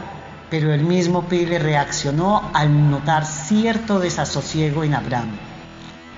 pero 0.50 0.74
el 0.74 0.82
mismo 0.82 1.28
Pile 1.28 1.60
reaccionó 1.60 2.50
al 2.52 2.90
notar 2.90 3.24
cierto 3.24 4.00
desasosiego 4.00 4.82
en 4.82 4.94
Abraham. 4.94 5.30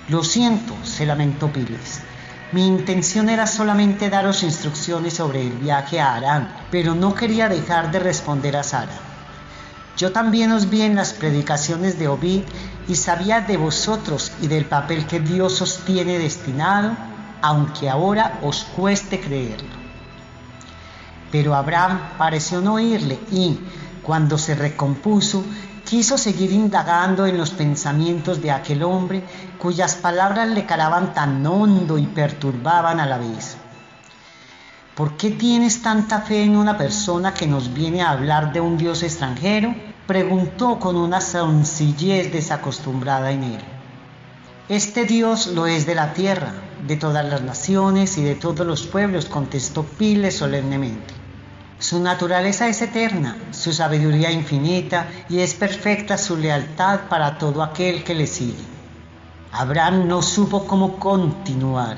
Lo 0.08 0.24
siento, 0.24 0.74
se 0.82 1.04
lamentó 1.04 1.52
Piles. 1.52 2.00
Mi 2.52 2.66
intención 2.66 3.28
era 3.28 3.46
solamente 3.46 4.08
daros 4.08 4.42
instrucciones 4.42 5.14
sobre 5.14 5.42
el 5.42 5.52
viaje 5.52 6.00
a 6.00 6.14
Arán, 6.14 6.52
pero 6.70 6.94
no 6.94 7.14
quería 7.14 7.48
dejar 7.48 7.90
de 7.90 7.98
responder 7.98 8.56
a 8.56 8.62
Sara. 8.62 9.11
Yo 9.96 10.12
también 10.12 10.52
os 10.52 10.70
vi 10.70 10.82
en 10.82 10.96
las 10.96 11.12
predicaciones 11.12 11.98
de 11.98 12.08
Ovid 12.08 12.42
y 12.88 12.96
sabía 12.96 13.40
de 13.40 13.56
vosotros 13.56 14.32
y 14.40 14.46
del 14.46 14.64
papel 14.64 15.06
que 15.06 15.20
Dios 15.20 15.60
os 15.60 15.78
tiene 15.84 16.18
destinado, 16.18 16.96
aunque 17.42 17.90
ahora 17.90 18.38
os 18.42 18.64
cueste 18.64 19.20
creerlo. 19.20 19.82
Pero 21.30 21.54
Abraham 21.54 22.00
pareció 22.18 22.60
no 22.60 22.74
oírle 22.74 23.18
y, 23.30 23.58
cuando 24.02 24.38
se 24.38 24.54
recompuso, 24.54 25.44
quiso 25.84 26.16
seguir 26.16 26.52
indagando 26.52 27.26
en 27.26 27.36
los 27.36 27.50
pensamientos 27.50 28.40
de 28.40 28.50
aquel 28.50 28.82
hombre 28.82 29.24
cuyas 29.58 29.94
palabras 29.94 30.48
le 30.48 30.66
calaban 30.66 31.14
tan 31.14 31.44
hondo 31.46 31.98
y 31.98 32.06
perturbaban 32.06 32.98
a 32.98 33.06
la 33.06 33.18
vez. 33.18 33.56
¿Por 34.94 35.16
qué 35.16 35.30
tienes 35.30 35.80
tanta 35.80 36.20
fe 36.20 36.42
en 36.42 36.54
una 36.54 36.76
persona 36.76 37.32
que 37.32 37.46
nos 37.46 37.72
viene 37.72 38.02
a 38.02 38.10
hablar 38.10 38.52
de 38.52 38.60
un 38.60 38.76
Dios 38.76 39.02
extranjero? 39.02 39.74
Preguntó 40.06 40.78
con 40.78 40.96
una 40.96 41.22
sencillez 41.22 42.30
desacostumbrada 42.30 43.32
en 43.32 43.42
él. 43.44 43.60
Este 44.68 45.06
Dios 45.06 45.46
lo 45.46 45.66
es 45.66 45.86
de 45.86 45.94
la 45.94 46.12
tierra, 46.12 46.52
de 46.86 46.96
todas 46.96 47.24
las 47.24 47.40
naciones 47.40 48.18
y 48.18 48.22
de 48.22 48.34
todos 48.34 48.66
los 48.66 48.86
pueblos, 48.86 49.24
contestó 49.24 49.82
Pile 49.82 50.30
solemnemente. 50.30 51.14
Su 51.78 51.98
naturaleza 51.98 52.68
es 52.68 52.82
eterna, 52.82 53.38
su 53.50 53.72
sabiduría 53.72 54.30
infinita 54.30 55.08
y 55.30 55.38
es 55.38 55.54
perfecta 55.54 56.18
su 56.18 56.36
lealtad 56.36 57.08
para 57.08 57.38
todo 57.38 57.62
aquel 57.62 58.04
que 58.04 58.14
le 58.14 58.26
sigue. 58.26 58.62
Abraham 59.52 60.06
no 60.06 60.20
supo 60.20 60.66
cómo 60.66 60.98
continuar. 60.98 61.96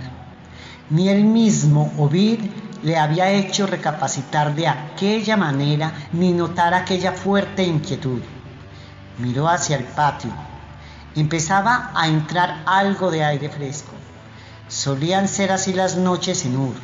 Ni 0.91 1.09
él 1.09 1.25
mismo, 1.25 1.93
Ovid, 1.99 2.41
le 2.85 2.99
había 2.99 3.31
hecho 3.31 3.66
recapacitar 3.66 4.55
de 4.55 4.68
aquella 4.68 5.38
manera 5.38 5.90
ni 6.12 6.33
notar 6.33 6.75
aquella 6.75 7.12
fuerte 7.12 7.64
inquietud. 7.64 8.20
Miró 9.16 9.49
hacia 9.49 9.77
el 9.77 9.85
patio. 9.85 10.31
Empezaba 11.16 11.92
a 11.94 12.09
entrar 12.09 12.62
algo 12.66 13.11
de 13.11 13.25
aire 13.25 13.49
fresco. 13.49 13.92
Solían 14.68 15.29
ser 15.29 15.51
así 15.51 15.73
las 15.73 15.97
noches 15.97 16.44
en 16.44 16.59
Ur. 16.59 16.75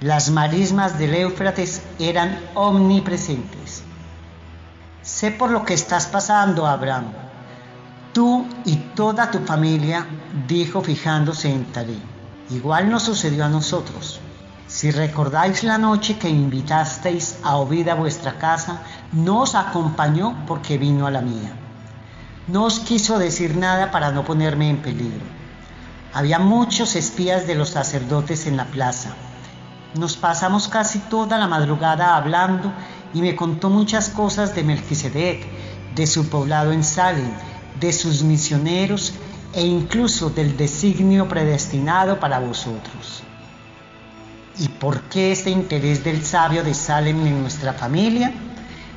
Las 0.00 0.28
marismas 0.30 0.98
del 0.98 1.14
Éufrates 1.14 1.82
eran 2.00 2.40
omnipresentes. 2.54 3.84
Sé 5.02 5.30
por 5.30 5.50
lo 5.50 5.64
que 5.64 5.74
estás 5.74 6.06
pasando, 6.06 6.66
Abraham. 6.66 7.12
Tú 8.12 8.48
y 8.64 8.74
toda 8.96 9.30
tu 9.30 9.38
familia, 9.38 10.04
dijo 10.48 10.82
fijándose 10.82 11.48
en 11.52 11.64
Taré. 11.66 11.96
Igual 12.50 12.90
nos 12.90 13.04
sucedió 13.04 13.44
a 13.44 13.48
nosotros. 13.48 14.20
Si 14.66 14.90
recordáis 14.90 15.64
la 15.64 15.78
noche 15.78 16.18
que 16.18 16.28
invitasteis 16.28 17.38
a 17.42 17.56
Ovid 17.56 17.88
a 17.88 17.94
vuestra 17.94 18.38
casa, 18.38 18.82
no 19.12 19.40
os 19.40 19.54
acompañó 19.54 20.44
porque 20.46 20.78
vino 20.78 21.06
a 21.06 21.10
la 21.10 21.20
mía. 21.20 21.52
No 22.48 22.64
os 22.64 22.80
quiso 22.80 23.18
decir 23.18 23.56
nada 23.56 23.90
para 23.90 24.10
no 24.10 24.24
ponerme 24.24 24.68
en 24.70 24.78
peligro. 24.82 25.24
Había 26.14 26.38
muchos 26.38 26.96
espías 26.96 27.46
de 27.46 27.54
los 27.54 27.70
sacerdotes 27.70 28.46
en 28.46 28.56
la 28.56 28.66
plaza. 28.66 29.10
Nos 29.94 30.16
pasamos 30.16 30.68
casi 30.68 30.98
toda 30.98 31.38
la 31.38 31.46
madrugada 31.46 32.16
hablando 32.16 32.72
y 33.14 33.20
me 33.20 33.36
contó 33.36 33.70
muchas 33.70 34.08
cosas 34.08 34.54
de 34.54 34.64
Melquisedec, 34.64 35.46
de 35.94 36.06
su 36.06 36.28
poblado 36.28 36.72
en 36.72 36.82
Salem, 36.82 37.30
de 37.78 37.92
sus 37.92 38.22
misioneros 38.22 39.14
e 39.52 39.66
incluso 39.66 40.30
del 40.30 40.56
designio 40.56 41.28
predestinado 41.28 42.18
para 42.18 42.40
vosotros. 42.40 43.22
¿Y 44.58 44.68
por 44.68 45.00
qué 45.04 45.32
este 45.32 45.50
interés 45.50 46.04
del 46.04 46.24
sabio 46.24 46.62
de 46.62 46.74
Salem 46.74 47.26
en 47.26 47.40
nuestra 47.40 47.72
familia? 47.72 48.32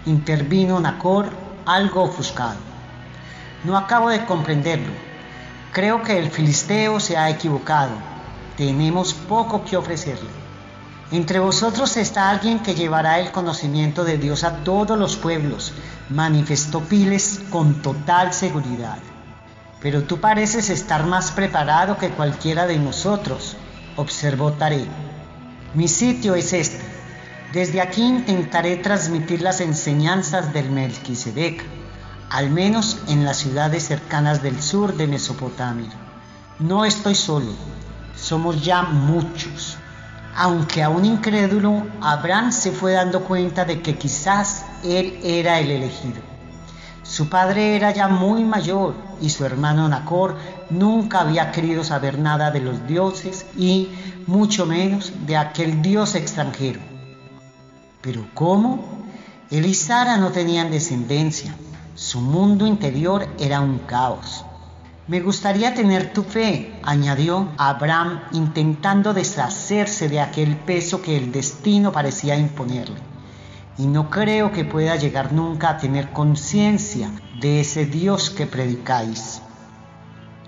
Intervino 0.05 0.79
Nacor, 0.81 1.29
algo 1.65 2.03
ofuscado. 2.03 2.57
No 3.63 3.77
acabo 3.77 4.09
de 4.09 4.25
comprenderlo. 4.25 4.91
Creo 5.71 6.03
que 6.03 6.19
el 6.19 6.29
filisteo 6.29 6.99
se 6.99 7.15
ha 7.15 7.29
equivocado. 7.29 7.93
Tenemos 8.57 9.13
poco 9.13 9.63
que 9.63 9.77
ofrecerle. 9.77 10.29
Entre 11.11 11.39
vosotros 11.39 11.95
está 11.95 12.29
alguien 12.29 12.59
que 12.59 12.75
llevará 12.75 13.19
el 13.19 13.31
conocimiento 13.31 14.03
de 14.03 14.17
Dios 14.17 14.43
a 14.43 14.57
todos 14.57 14.97
los 14.97 15.15
pueblos, 15.15 15.71
manifestó 16.09 16.81
Piles 16.81 17.41
con 17.49 17.81
total 17.81 18.33
seguridad. 18.33 18.97
Pero 19.81 20.03
tú 20.03 20.19
pareces 20.19 20.69
estar 20.69 21.05
más 21.05 21.31
preparado 21.31 21.97
que 21.97 22.09
cualquiera 22.09 22.67
de 22.67 22.77
nosotros, 22.77 23.55
observó 23.95 24.51
Taré. 24.53 24.85
Mi 25.75 25.89
sitio 25.89 26.35
es 26.35 26.53
este. 26.53 26.79
Desde 27.51 27.81
aquí 27.81 28.01
intentaré 28.01 28.77
transmitir 28.77 29.41
las 29.41 29.59
enseñanzas 29.59 30.53
del 30.53 30.71
Melquisedec, 30.71 31.65
al 32.29 32.49
menos 32.49 32.99
en 33.09 33.25
las 33.25 33.39
ciudades 33.39 33.83
cercanas 33.83 34.41
del 34.41 34.61
sur 34.61 34.95
de 34.95 35.07
Mesopotamia. 35.07 35.91
No 36.59 36.85
estoy 36.85 37.13
solo, 37.13 37.51
somos 38.15 38.63
ya 38.63 38.83
muchos. 38.83 39.75
Aunque 40.33 40.81
aún 40.81 41.03
incrédulo, 41.03 41.85
Abraham 41.99 42.53
se 42.53 42.71
fue 42.71 42.93
dando 42.93 43.25
cuenta 43.25 43.65
de 43.65 43.81
que 43.81 43.97
quizás 43.97 44.63
él 44.81 45.19
era 45.23 45.59
el 45.59 45.71
elegido. 45.71 46.34
Su 47.15 47.29
padre 47.29 47.77
era 47.77 47.93
ya 47.93 48.09
muy 48.09 48.43
mayor 48.43 48.93
y 49.21 49.29
su 49.29 49.45
hermano 49.45 49.87
Nacor 49.87 50.35
nunca 50.69 51.21
había 51.21 51.49
querido 51.53 51.85
saber 51.85 52.19
nada 52.19 52.51
de 52.51 52.59
los 52.59 52.85
dioses 52.87 53.45
y 53.57 53.87
mucho 54.27 54.65
menos 54.65 55.13
de 55.25 55.37
aquel 55.37 55.81
dios 55.81 56.13
extranjero. 56.15 56.81
Pero 58.01 58.27
¿cómo? 58.33 58.83
Él 59.49 59.65
y 59.65 59.73
Sara 59.73 60.17
no 60.17 60.33
tenían 60.33 60.71
descendencia. 60.71 61.55
Su 61.95 62.19
mundo 62.19 62.67
interior 62.67 63.25
era 63.39 63.61
un 63.61 63.77
caos. 63.77 64.43
Me 65.07 65.21
gustaría 65.21 65.73
tener 65.73 66.11
tu 66.11 66.21
fe, 66.21 66.77
añadió 66.83 67.47
Abraham, 67.57 68.23
intentando 68.33 69.13
deshacerse 69.13 70.09
de 70.09 70.19
aquel 70.19 70.57
peso 70.57 71.01
que 71.01 71.15
el 71.15 71.31
destino 71.31 71.93
parecía 71.93 72.35
imponerle. 72.35 73.14
Y 73.77 73.87
no 73.87 74.09
creo 74.09 74.51
que 74.51 74.63
pueda 74.63 74.95
llegar 74.95 75.33
nunca 75.33 75.69
a 75.69 75.77
tener 75.77 76.11
conciencia 76.11 77.11
de 77.41 77.59
ese 77.59 77.85
Dios 77.85 78.29
que 78.29 78.45
predicáis. 78.45 79.41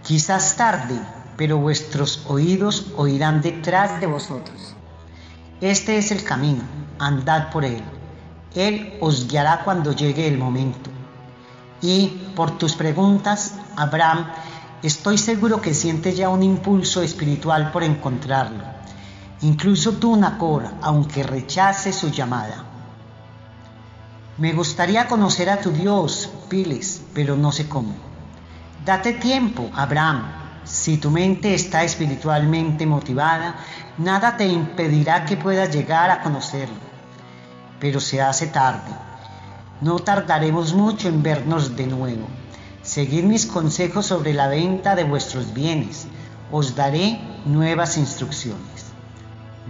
Quizás 0.01 0.55
tarde, 0.55 0.97
pero 1.35 1.57
vuestros 1.57 2.23
oídos 2.27 2.93
oirán 2.95 3.41
detrás 3.41 3.99
de 3.99 4.07
vosotros. 4.07 4.75
Este 5.59 5.97
es 5.97 6.11
el 6.11 6.23
camino, 6.23 6.63
andad 6.99 7.49
por 7.51 7.65
él. 7.65 7.83
Él 8.55 8.97
os 9.01 9.27
guiará 9.27 9.63
cuando 9.63 9.91
llegue 9.91 10.27
el 10.27 10.37
momento. 10.37 10.89
Y 11.81 12.07
por 12.35 12.57
tus 12.57 12.75
preguntas, 12.75 13.55
Abraham, 13.75 14.27
estoy 14.81 15.17
seguro 15.17 15.61
que 15.61 15.73
sientes 15.73 16.15
ya 16.15 16.29
un 16.29 16.43
impulso 16.43 17.01
espiritual 17.01 17.71
por 17.71 17.83
encontrarlo. 17.83 18.63
Incluso 19.41 19.93
tú, 19.93 20.15
Nacor, 20.15 20.63
aunque 20.81 21.21
rechaces 21.21 21.95
su 21.95 22.09
llamada. 22.09 22.66
Me 24.37 24.53
gustaría 24.53 25.07
conocer 25.07 25.49
a 25.49 25.59
tu 25.59 25.71
Dios, 25.71 26.29
Piles, 26.47 27.01
pero 27.15 27.35
no 27.35 27.51
sé 27.51 27.67
cómo. 27.67 27.95
Date 28.85 29.13
tiempo, 29.13 29.71
Abraham. 29.73 30.31
Si 30.63 30.97
tu 30.97 31.09
mente 31.09 31.55
está 31.55 31.83
espiritualmente 31.83 32.85
motivada, 32.85 33.55
nada 33.97 34.37
te 34.37 34.45
impedirá 34.45 35.25
que 35.25 35.37
puedas 35.37 35.73
llegar 35.73 36.11
a 36.11 36.21
conocerlo. 36.21 36.77
Pero 37.79 37.99
se 37.99 38.21
hace 38.21 38.45
tarde. 38.45 38.91
No 39.81 39.97
tardaremos 39.97 40.71
mucho 40.71 41.07
en 41.07 41.23
vernos 41.23 41.75
de 41.75 41.87
nuevo. 41.87 42.27
Seguid 42.83 43.23
mis 43.23 43.47
consejos 43.47 44.05
sobre 44.05 44.35
la 44.35 44.47
venta 44.49 44.95
de 44.95 45.03
vuestros 45.03 45.51
bienes. 45.51 46.05
Os 46.51 46.75
daré 46.75 47.19
nuevas 47.45 47.97
instrucciones. 47.97 48.85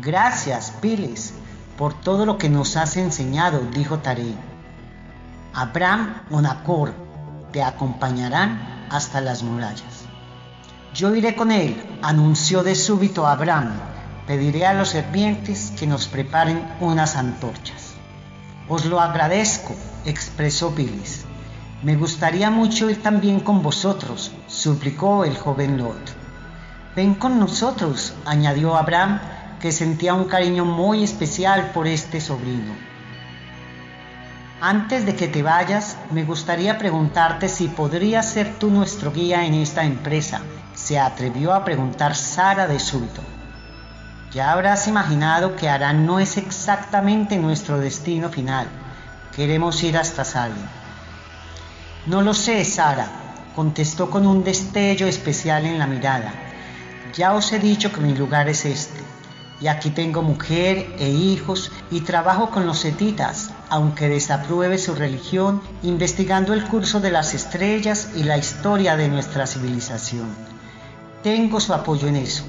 Gracias, 0.02 0.72
Piles, 0.82 1.36
por 1.78 1.94
todo 1.94 2.26
lo 2.26 2.38
que 2.38 2.50
nos 2.50 2.76
has 2.76 2.98
enseñado, 2.98 3.62
dijo 3.74 4.00
Taré. 4.00 4.57
Abraham 5.60 6.22
o 6.30 6.40
Nacor 6.40 6.94
te 7.52 7.64
acompañarán 7.64 8.86
hasta 8.92 9.22
las 9.22 9.42
murallas. 9.42 10.06
Yo 10.94 11.16
iré 11.16 11.36
con 11.36 11.52
él, 11.52 11.84
anunció 12.04 12.62
de 12.62 12.76
súbito 12.76 13.26
Abraham. 13.26 13.72
Pediré 14.28 14.68
a 14.68 14.76
los 14.76 14.90
sirvientes 14.90 15.74
que 15.76 15.88
nos 15.88 16.08
preparen 16.08 16.64
unas 16.80 17.16
antorchas. 17.16 17.96
Os 18.70 18.86
lo 18.86 19.02
agradezco, 19.02 19.74
expresó 20.06 20.76
Pilis. 20.76 21.26
Me 21.82 21.96
gustaría 21.96 22.52
mucho 22.52 22.88
ir 22.92 23.02
también 23.02 23.40
con 23.40 23.64
vosotros, 23.64 24.32
suplicó 24.46 25.26
el 25.26 25.36
joven 25.36 25.80
Lot. 25.80 26.14
Ven 26.96 27.16
con 27.16 27.40
nosotros, 27.40 28.14
añadió 28.28 28.78
Abraham, 28.78 29.20
que 29.60 29.72
sentía 29.72 30.14
un 30.14 30.26
cariño 30.26 30.66
muy 30.66 31.04
especial 31.04 31.72
por 31.74 31.88
este 31.88 32.22
sobrino. 32.22 32.87
Antes 34.60 35.06
de 35.06 35.16
que 35.16 35.28
te 35.28 35.44
vayas, 35.44 35.98
me 36.10 36.24
gustaría 36.24 36.80
preguntarte 36.80 37.48
si 37.48 37.68
podrías 37.68 38.28
ser 38.28 38.56
tú 38.58 38.72
nuestro 38.72 39.12
guía 39.12 39.46
en 39.46 39.54
esta 39.54 39.84
empresa, 39.84 40.42
se 40.74 40.98
atrevió 40.98 41.54
a 41.54 41.64
preguntar 41.64 42.16
Sara 42.16 42.66
de 42.66 42.80
súbito. 42.80 43.22
Ya 44.32 44.52
habrás 44.52 44.88
imaginado 44.88 45.56
que 45.56 45.70
Arán 45.70 46.08
no 46.08 46.20
es 46.20 46.38
exactamente 46.38 47.38
nuestro 47.38 47.78
destino 47.78 48.30
final. 48.30 48.66
Queremos 49.36 49.84
ir 49.84 49.96
hasta 49.96 50.26
Salem. 50.26 50.58
No 52.08 52.24
lo 52.24 52.34
sé, 52.34 52.66
Sara, 52.66 53.08
contestó 53.56 54.10
con 54.10 54.26
un 54.26 54.44
destello 54.44 55.06
especial 55.06 55.68
en 55.68 55.78
la 55.78 55.86
mirada. 55.86 56.34
Ya 57.14 57.36
os 57.36 57.54
he 57.54 57.60
dicho 57.60 57.92
que 57.92 58.02
mi 58.02 58.16
lugar 58.16 58.50
es 58.50 58.66
este, 58.66 59.02
y 59.62 59.68
aquí 59.68 59.92
tengo 59.92 60.24
mujer 60.24 60.96
e 60.98 61.10
hijos 61.10 61.72
y 61.92 62.02
trabajo 62.02 62.50
con 62.50 62.66
los 62.66 62.80
setitas, 62.80 63.52
aunque 63.70 64.10
desapruebe 64.10 64.78
su 64.78 64.96
religión, 64.96 65.62
investigando 65.84 66.54
el 66.54 66.66
curso 66.66 67.00
de 67.00 67.12
las 67.12 67.34
estrellas 67.34 68.10
y 68.16 68.24
la 68.24 68.38
historia 68.38 68.96
de 68.96 69.10
nuestra 69.10 69.48
civilización. 69.48 70.28
Tengo 71.24 71.60
su 71.60 71.74
apoyo 71.74 72.08
en 72.08 72.16
eso, 72.16 72.44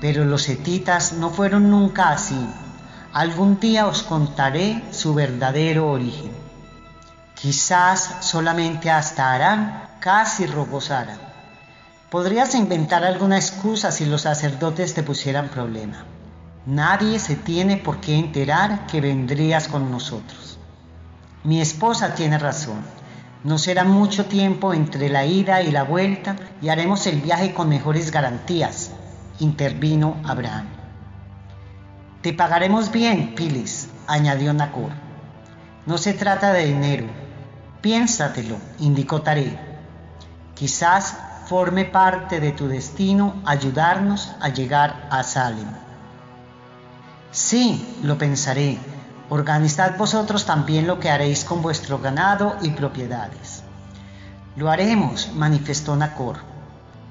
pero 0.00 0.24
los 0.24 0.42
setitas 0.42 1.12
no 1.14 1.30
fueron 1.30 1.70
nunca 1.70 2.10
así. 2.10 2.38
Algún 3.12 3.60
día 3.60 3.86
os 3.86 4.02
contaré 4.02 4.82
su 4.90 5.14
verdadero 5.14 5.90
origen. 5.90 6.32
Quizás 7.34 8.16
solamente 8.20 8.90
hasta 8.90 9.32
Arán, 9.32 9.88
casi 10.00 10.46
Sara. 10.80 11.16
Podrías 12.10 12.54
inventar 12.54 13.04
alguna 13.04 13.36
excusa 13.36 13.90
si 13.90 14.04
los 14.04 14.22
sacerdotes 14.22 14.94
te 14.94 15.02
pusieran 15.02 15.48
problema. 15.48 16.04
Nadie 16.66 17.18
se 17.18 17.34
tiene 17.34 17.76
por 17.76 18.00
qué 18.00 18.16
enterar 18.16 18.86
que 18.86 19.00
vendrías 19.00 19.66
con 19.66 19.90
nosotros. 19.90 20.41
Mi 21.44 21.60
esposa 21.60 22.14
tiene 22.14 22.38
razón. 22.38 22.80
No 23.42 23.58
será 23.58 23.82
mucho 23.82 24.26
tiempo 24.26 24.72
entre 24.72 25.08
la 25.08 25.26
ida 25.26 25.62
y 25.62 25.72
la 25.72 25.82
vuelta 25.82 26.36
y 26.60 26.68
haremos 26.68 27.06
el 27.08 27.20
viaje 27.20 27.52
con 27.52 27.68
mejores 27.68 28.12
garantías, 28.12 28.92
intervino 29.40 30.16
Abraham. 30.24 30.66
Te 32.22 32.32
pagaremos 32.32 32.92
bien, 32.92 33.34
Pilis, 33.34 33.88
añadió 34.06 34.52
Nacor. 34.54 34.92
No 35.86 35.98
se 35.98 36.12
trata 36.14 36.52
de 36.52 36.66
dinero. 36.66 37.06
Piénsatelo, 37.80 38.58
indicó 38.78 39.22
Taré. 39.22 39.58
Quizás 40.54 41.16
forme 41.46 41.84
parte 41.84 42.38
de 42.38 42.52
tu 42.52 42.68
destino 42.68 43.42
ayudarnos 43.44 44.32
a 44.40 44.50
llegar 44.50 45.08
a 45.10 45.24
Salem. 45.24 45.66
Sí, 47.32 47.98
lo 48.04 48.16
pensaré. 48.16 48.78
Organizad 49.34 49.96
vosotros 49.96 50.44
también 50.44 50.86
lo 50.86 51.00
que 51.00 51.08
haréis 51.08 51.42
con 51.42 51.62
vuestro 51.62 51.98
ganado 51.98 52.58
y 52.60 52.68
propiedades. 52.68 53.62
Lo 54.56 54.70
haremos, 54.70 55.30
manifestó 55.34 55.96
Nacor. 55.96 56.36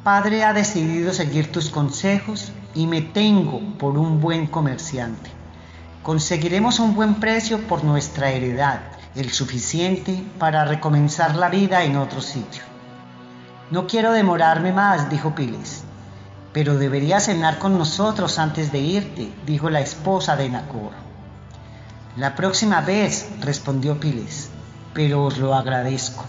Padre 0.04 0.44
ha 0.44 0.54
decidido 0.54 1.14
seguir 1.14 1.52
tus 1.52 1.72
consejos 1.72 2.52
y 2.76 2.86
me 2.86 3.02
tengo 3.02 3.60
por 3.80 3.98
un 3.98 4.22
buen 4.22 4.46
comerciante. 4.46 5.32
Conseguiremos 6.04 6.78
un 6.78 6.94
buen 6.94 7.16
precio 7.16 7.68
por 7.68 7.84
nuestra 7.84 8.30
heredad, 8.30 8.82
el 9.16 9.32
suficiente 9.32 10.24
para 10.38 10.64
recomenzar 10.64 11.36
la 11.36 11.50
vida 11.50 11.84
en 11.84 11.96
otro 11.96 12.22
sitio. 12.22 12.62
No 13.72 13.88
quiero 13.88 14.12
demorarme 14.12 14.72
más, 14.72 15.10
dijo 15.10 15.34
Piles. 15.34 15.86
Pero 16.54 16.78
deberías 16.78 17.26
cenar 17.26 17.58
con 17.58 17.80
nosotros 17.80 18.38
antes 18.38 18.72
de 18.72 18.78
irte, 18.78 19.34
dijo 19.48 19.72
la 19.72 19.82
esposa 19.82 20.36
de 20.36 20.50
Nacor. 20.50 21.11
La 22.18 22.36
próxima 22.36 22.82
vez, 22.82 23.30
respondió 23.40 23.98
Piles, 23.98 24.50
pero 24.94 25.24
os 25.24 25.38
lo 25.38 25.56
agradezco. 25.56 26.26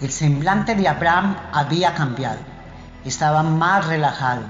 El 0.00 0.10
semblante 0.10 0.74
de 0.74 0.88
Abraham 0.88 1.36
había 1.52 1.92
cambiado. 1.92 2.38
Estaba 3.04 3.42
más 3.42 3.86
relajado. 3.86 4.44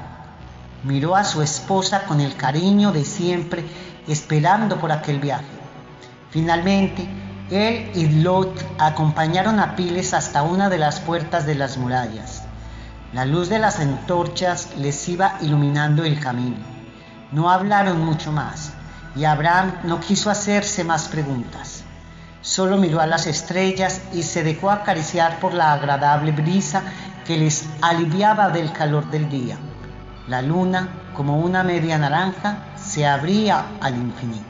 Miró 0.85 1.17
a 1.17 1.25
su 1.25 1.43
esposa 1.43 2.05
con 2.05 2.21
el 2.21 2.37
cariño 2.37 2.93
de 2.93 3.05
siempre, 3.05 3.65
esperando 4.07 4.79
por 4.79 4.93
aquel 4.93 5.19
viaje. 5.19 5.59
Finalmente, 6.31 7.09
él 7.51 7.91
y 7.93 8.23
Lot 8.23 8.65
acompañaron 8.79 9.59
a 9.59 9.75
Piles 9.75 10.15
hasta 10.15 10.45
una 10.45 10.69
de 10.69 10.79
las 10.79 11.01
puertas 11.01 11.47
de 11.47 11.57
las 11.57 11.79
murallas. 11.79 12.45
La 13.13 13.25
luz 13.25 13.49
de 13.49 13.59
las 13.59 13.81
antorchas 13.81 14.69
les 14.77 15.09
iba 15.09 15.35
iluminando 15.41 16.05
el 16.05 16.21
camino. 16.21 16.59
No 17.33 17.51
hablaron 17.51 18.05
mucho 18.05 18.31
más 18.31 18.70
y 19.17 19.25
Abraham 19.25 19.75
no 19.85 20.01
quiso 20.01 20.31
hacerse 20.31 20.85
más 20.85 21.09
preguntas. 21.09 21.85
Solo 22.43 22.79
miró 22.79 23.01
a 23.01 23.07
las 23.07 23.27
estrellas 23.27 24.03
y 24.13 24.23
se 24.23 24.43
dejó 24.43 24.71
acariciar 24.71 25.39
por 25.41 25.53
la 25.53 25.73
agradable 25.73 26.33
brisa 26.33 26.83
que 27.27 27.37
les 27.37 27.67
aliviaba 27.83 28.49
del 28.51 28.73
calor 28.73 29.11
del 29.11 29.29
día. 29.29 29.59
La 30.27 30.41
luna, 30.43 30.89
como 31.15 31.39
una 31.39 31.63
media 31.63 31.99
naranja, 31.99 32.59
se 32.77 33.07
abría 33.07 33.67
al 33.81 33.97
infinito. 33.97 34.50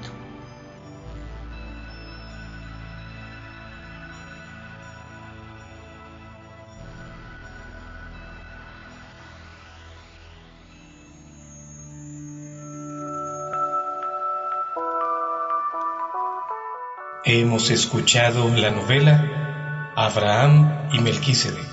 Hemos 17.33 17.71
escuchado 17.71 18.49
la 18.49 18.73
novela 18.73 19.93
Abraham 19.95 20.89
y 20.93 20.99
Melquisedec. 20.99 21.65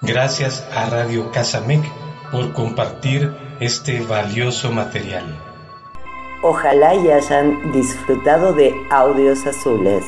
Gracias 0.00 0.64
a 0.72 0.88
Radio 0.88 1.32
Casamec 1.32 1.82
por 2.30 2.52
compartir 2.52 3.34
este 3.58 4.00
valioso 4.02 4.70
material. 4.70 5.24
Ojalá 6.44 6.90
hayan 6.90 7.72
disfrutado 7.72 8.52
de 8.52 8.72
audios 8.90 9.44
azules. 9.44 10.04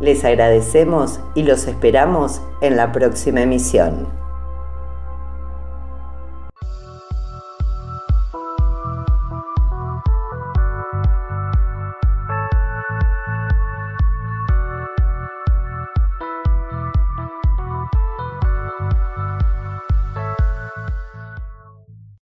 Les 0.00 0.24
agradecemos 0.24 1.20
y 1.34 1.42
los 1.42 1.66
esperamos 1.66 2.40
en 2.60 2.76
la 2.76 2.92
próxima 2.92 3.42
emisión. 3.42 4.06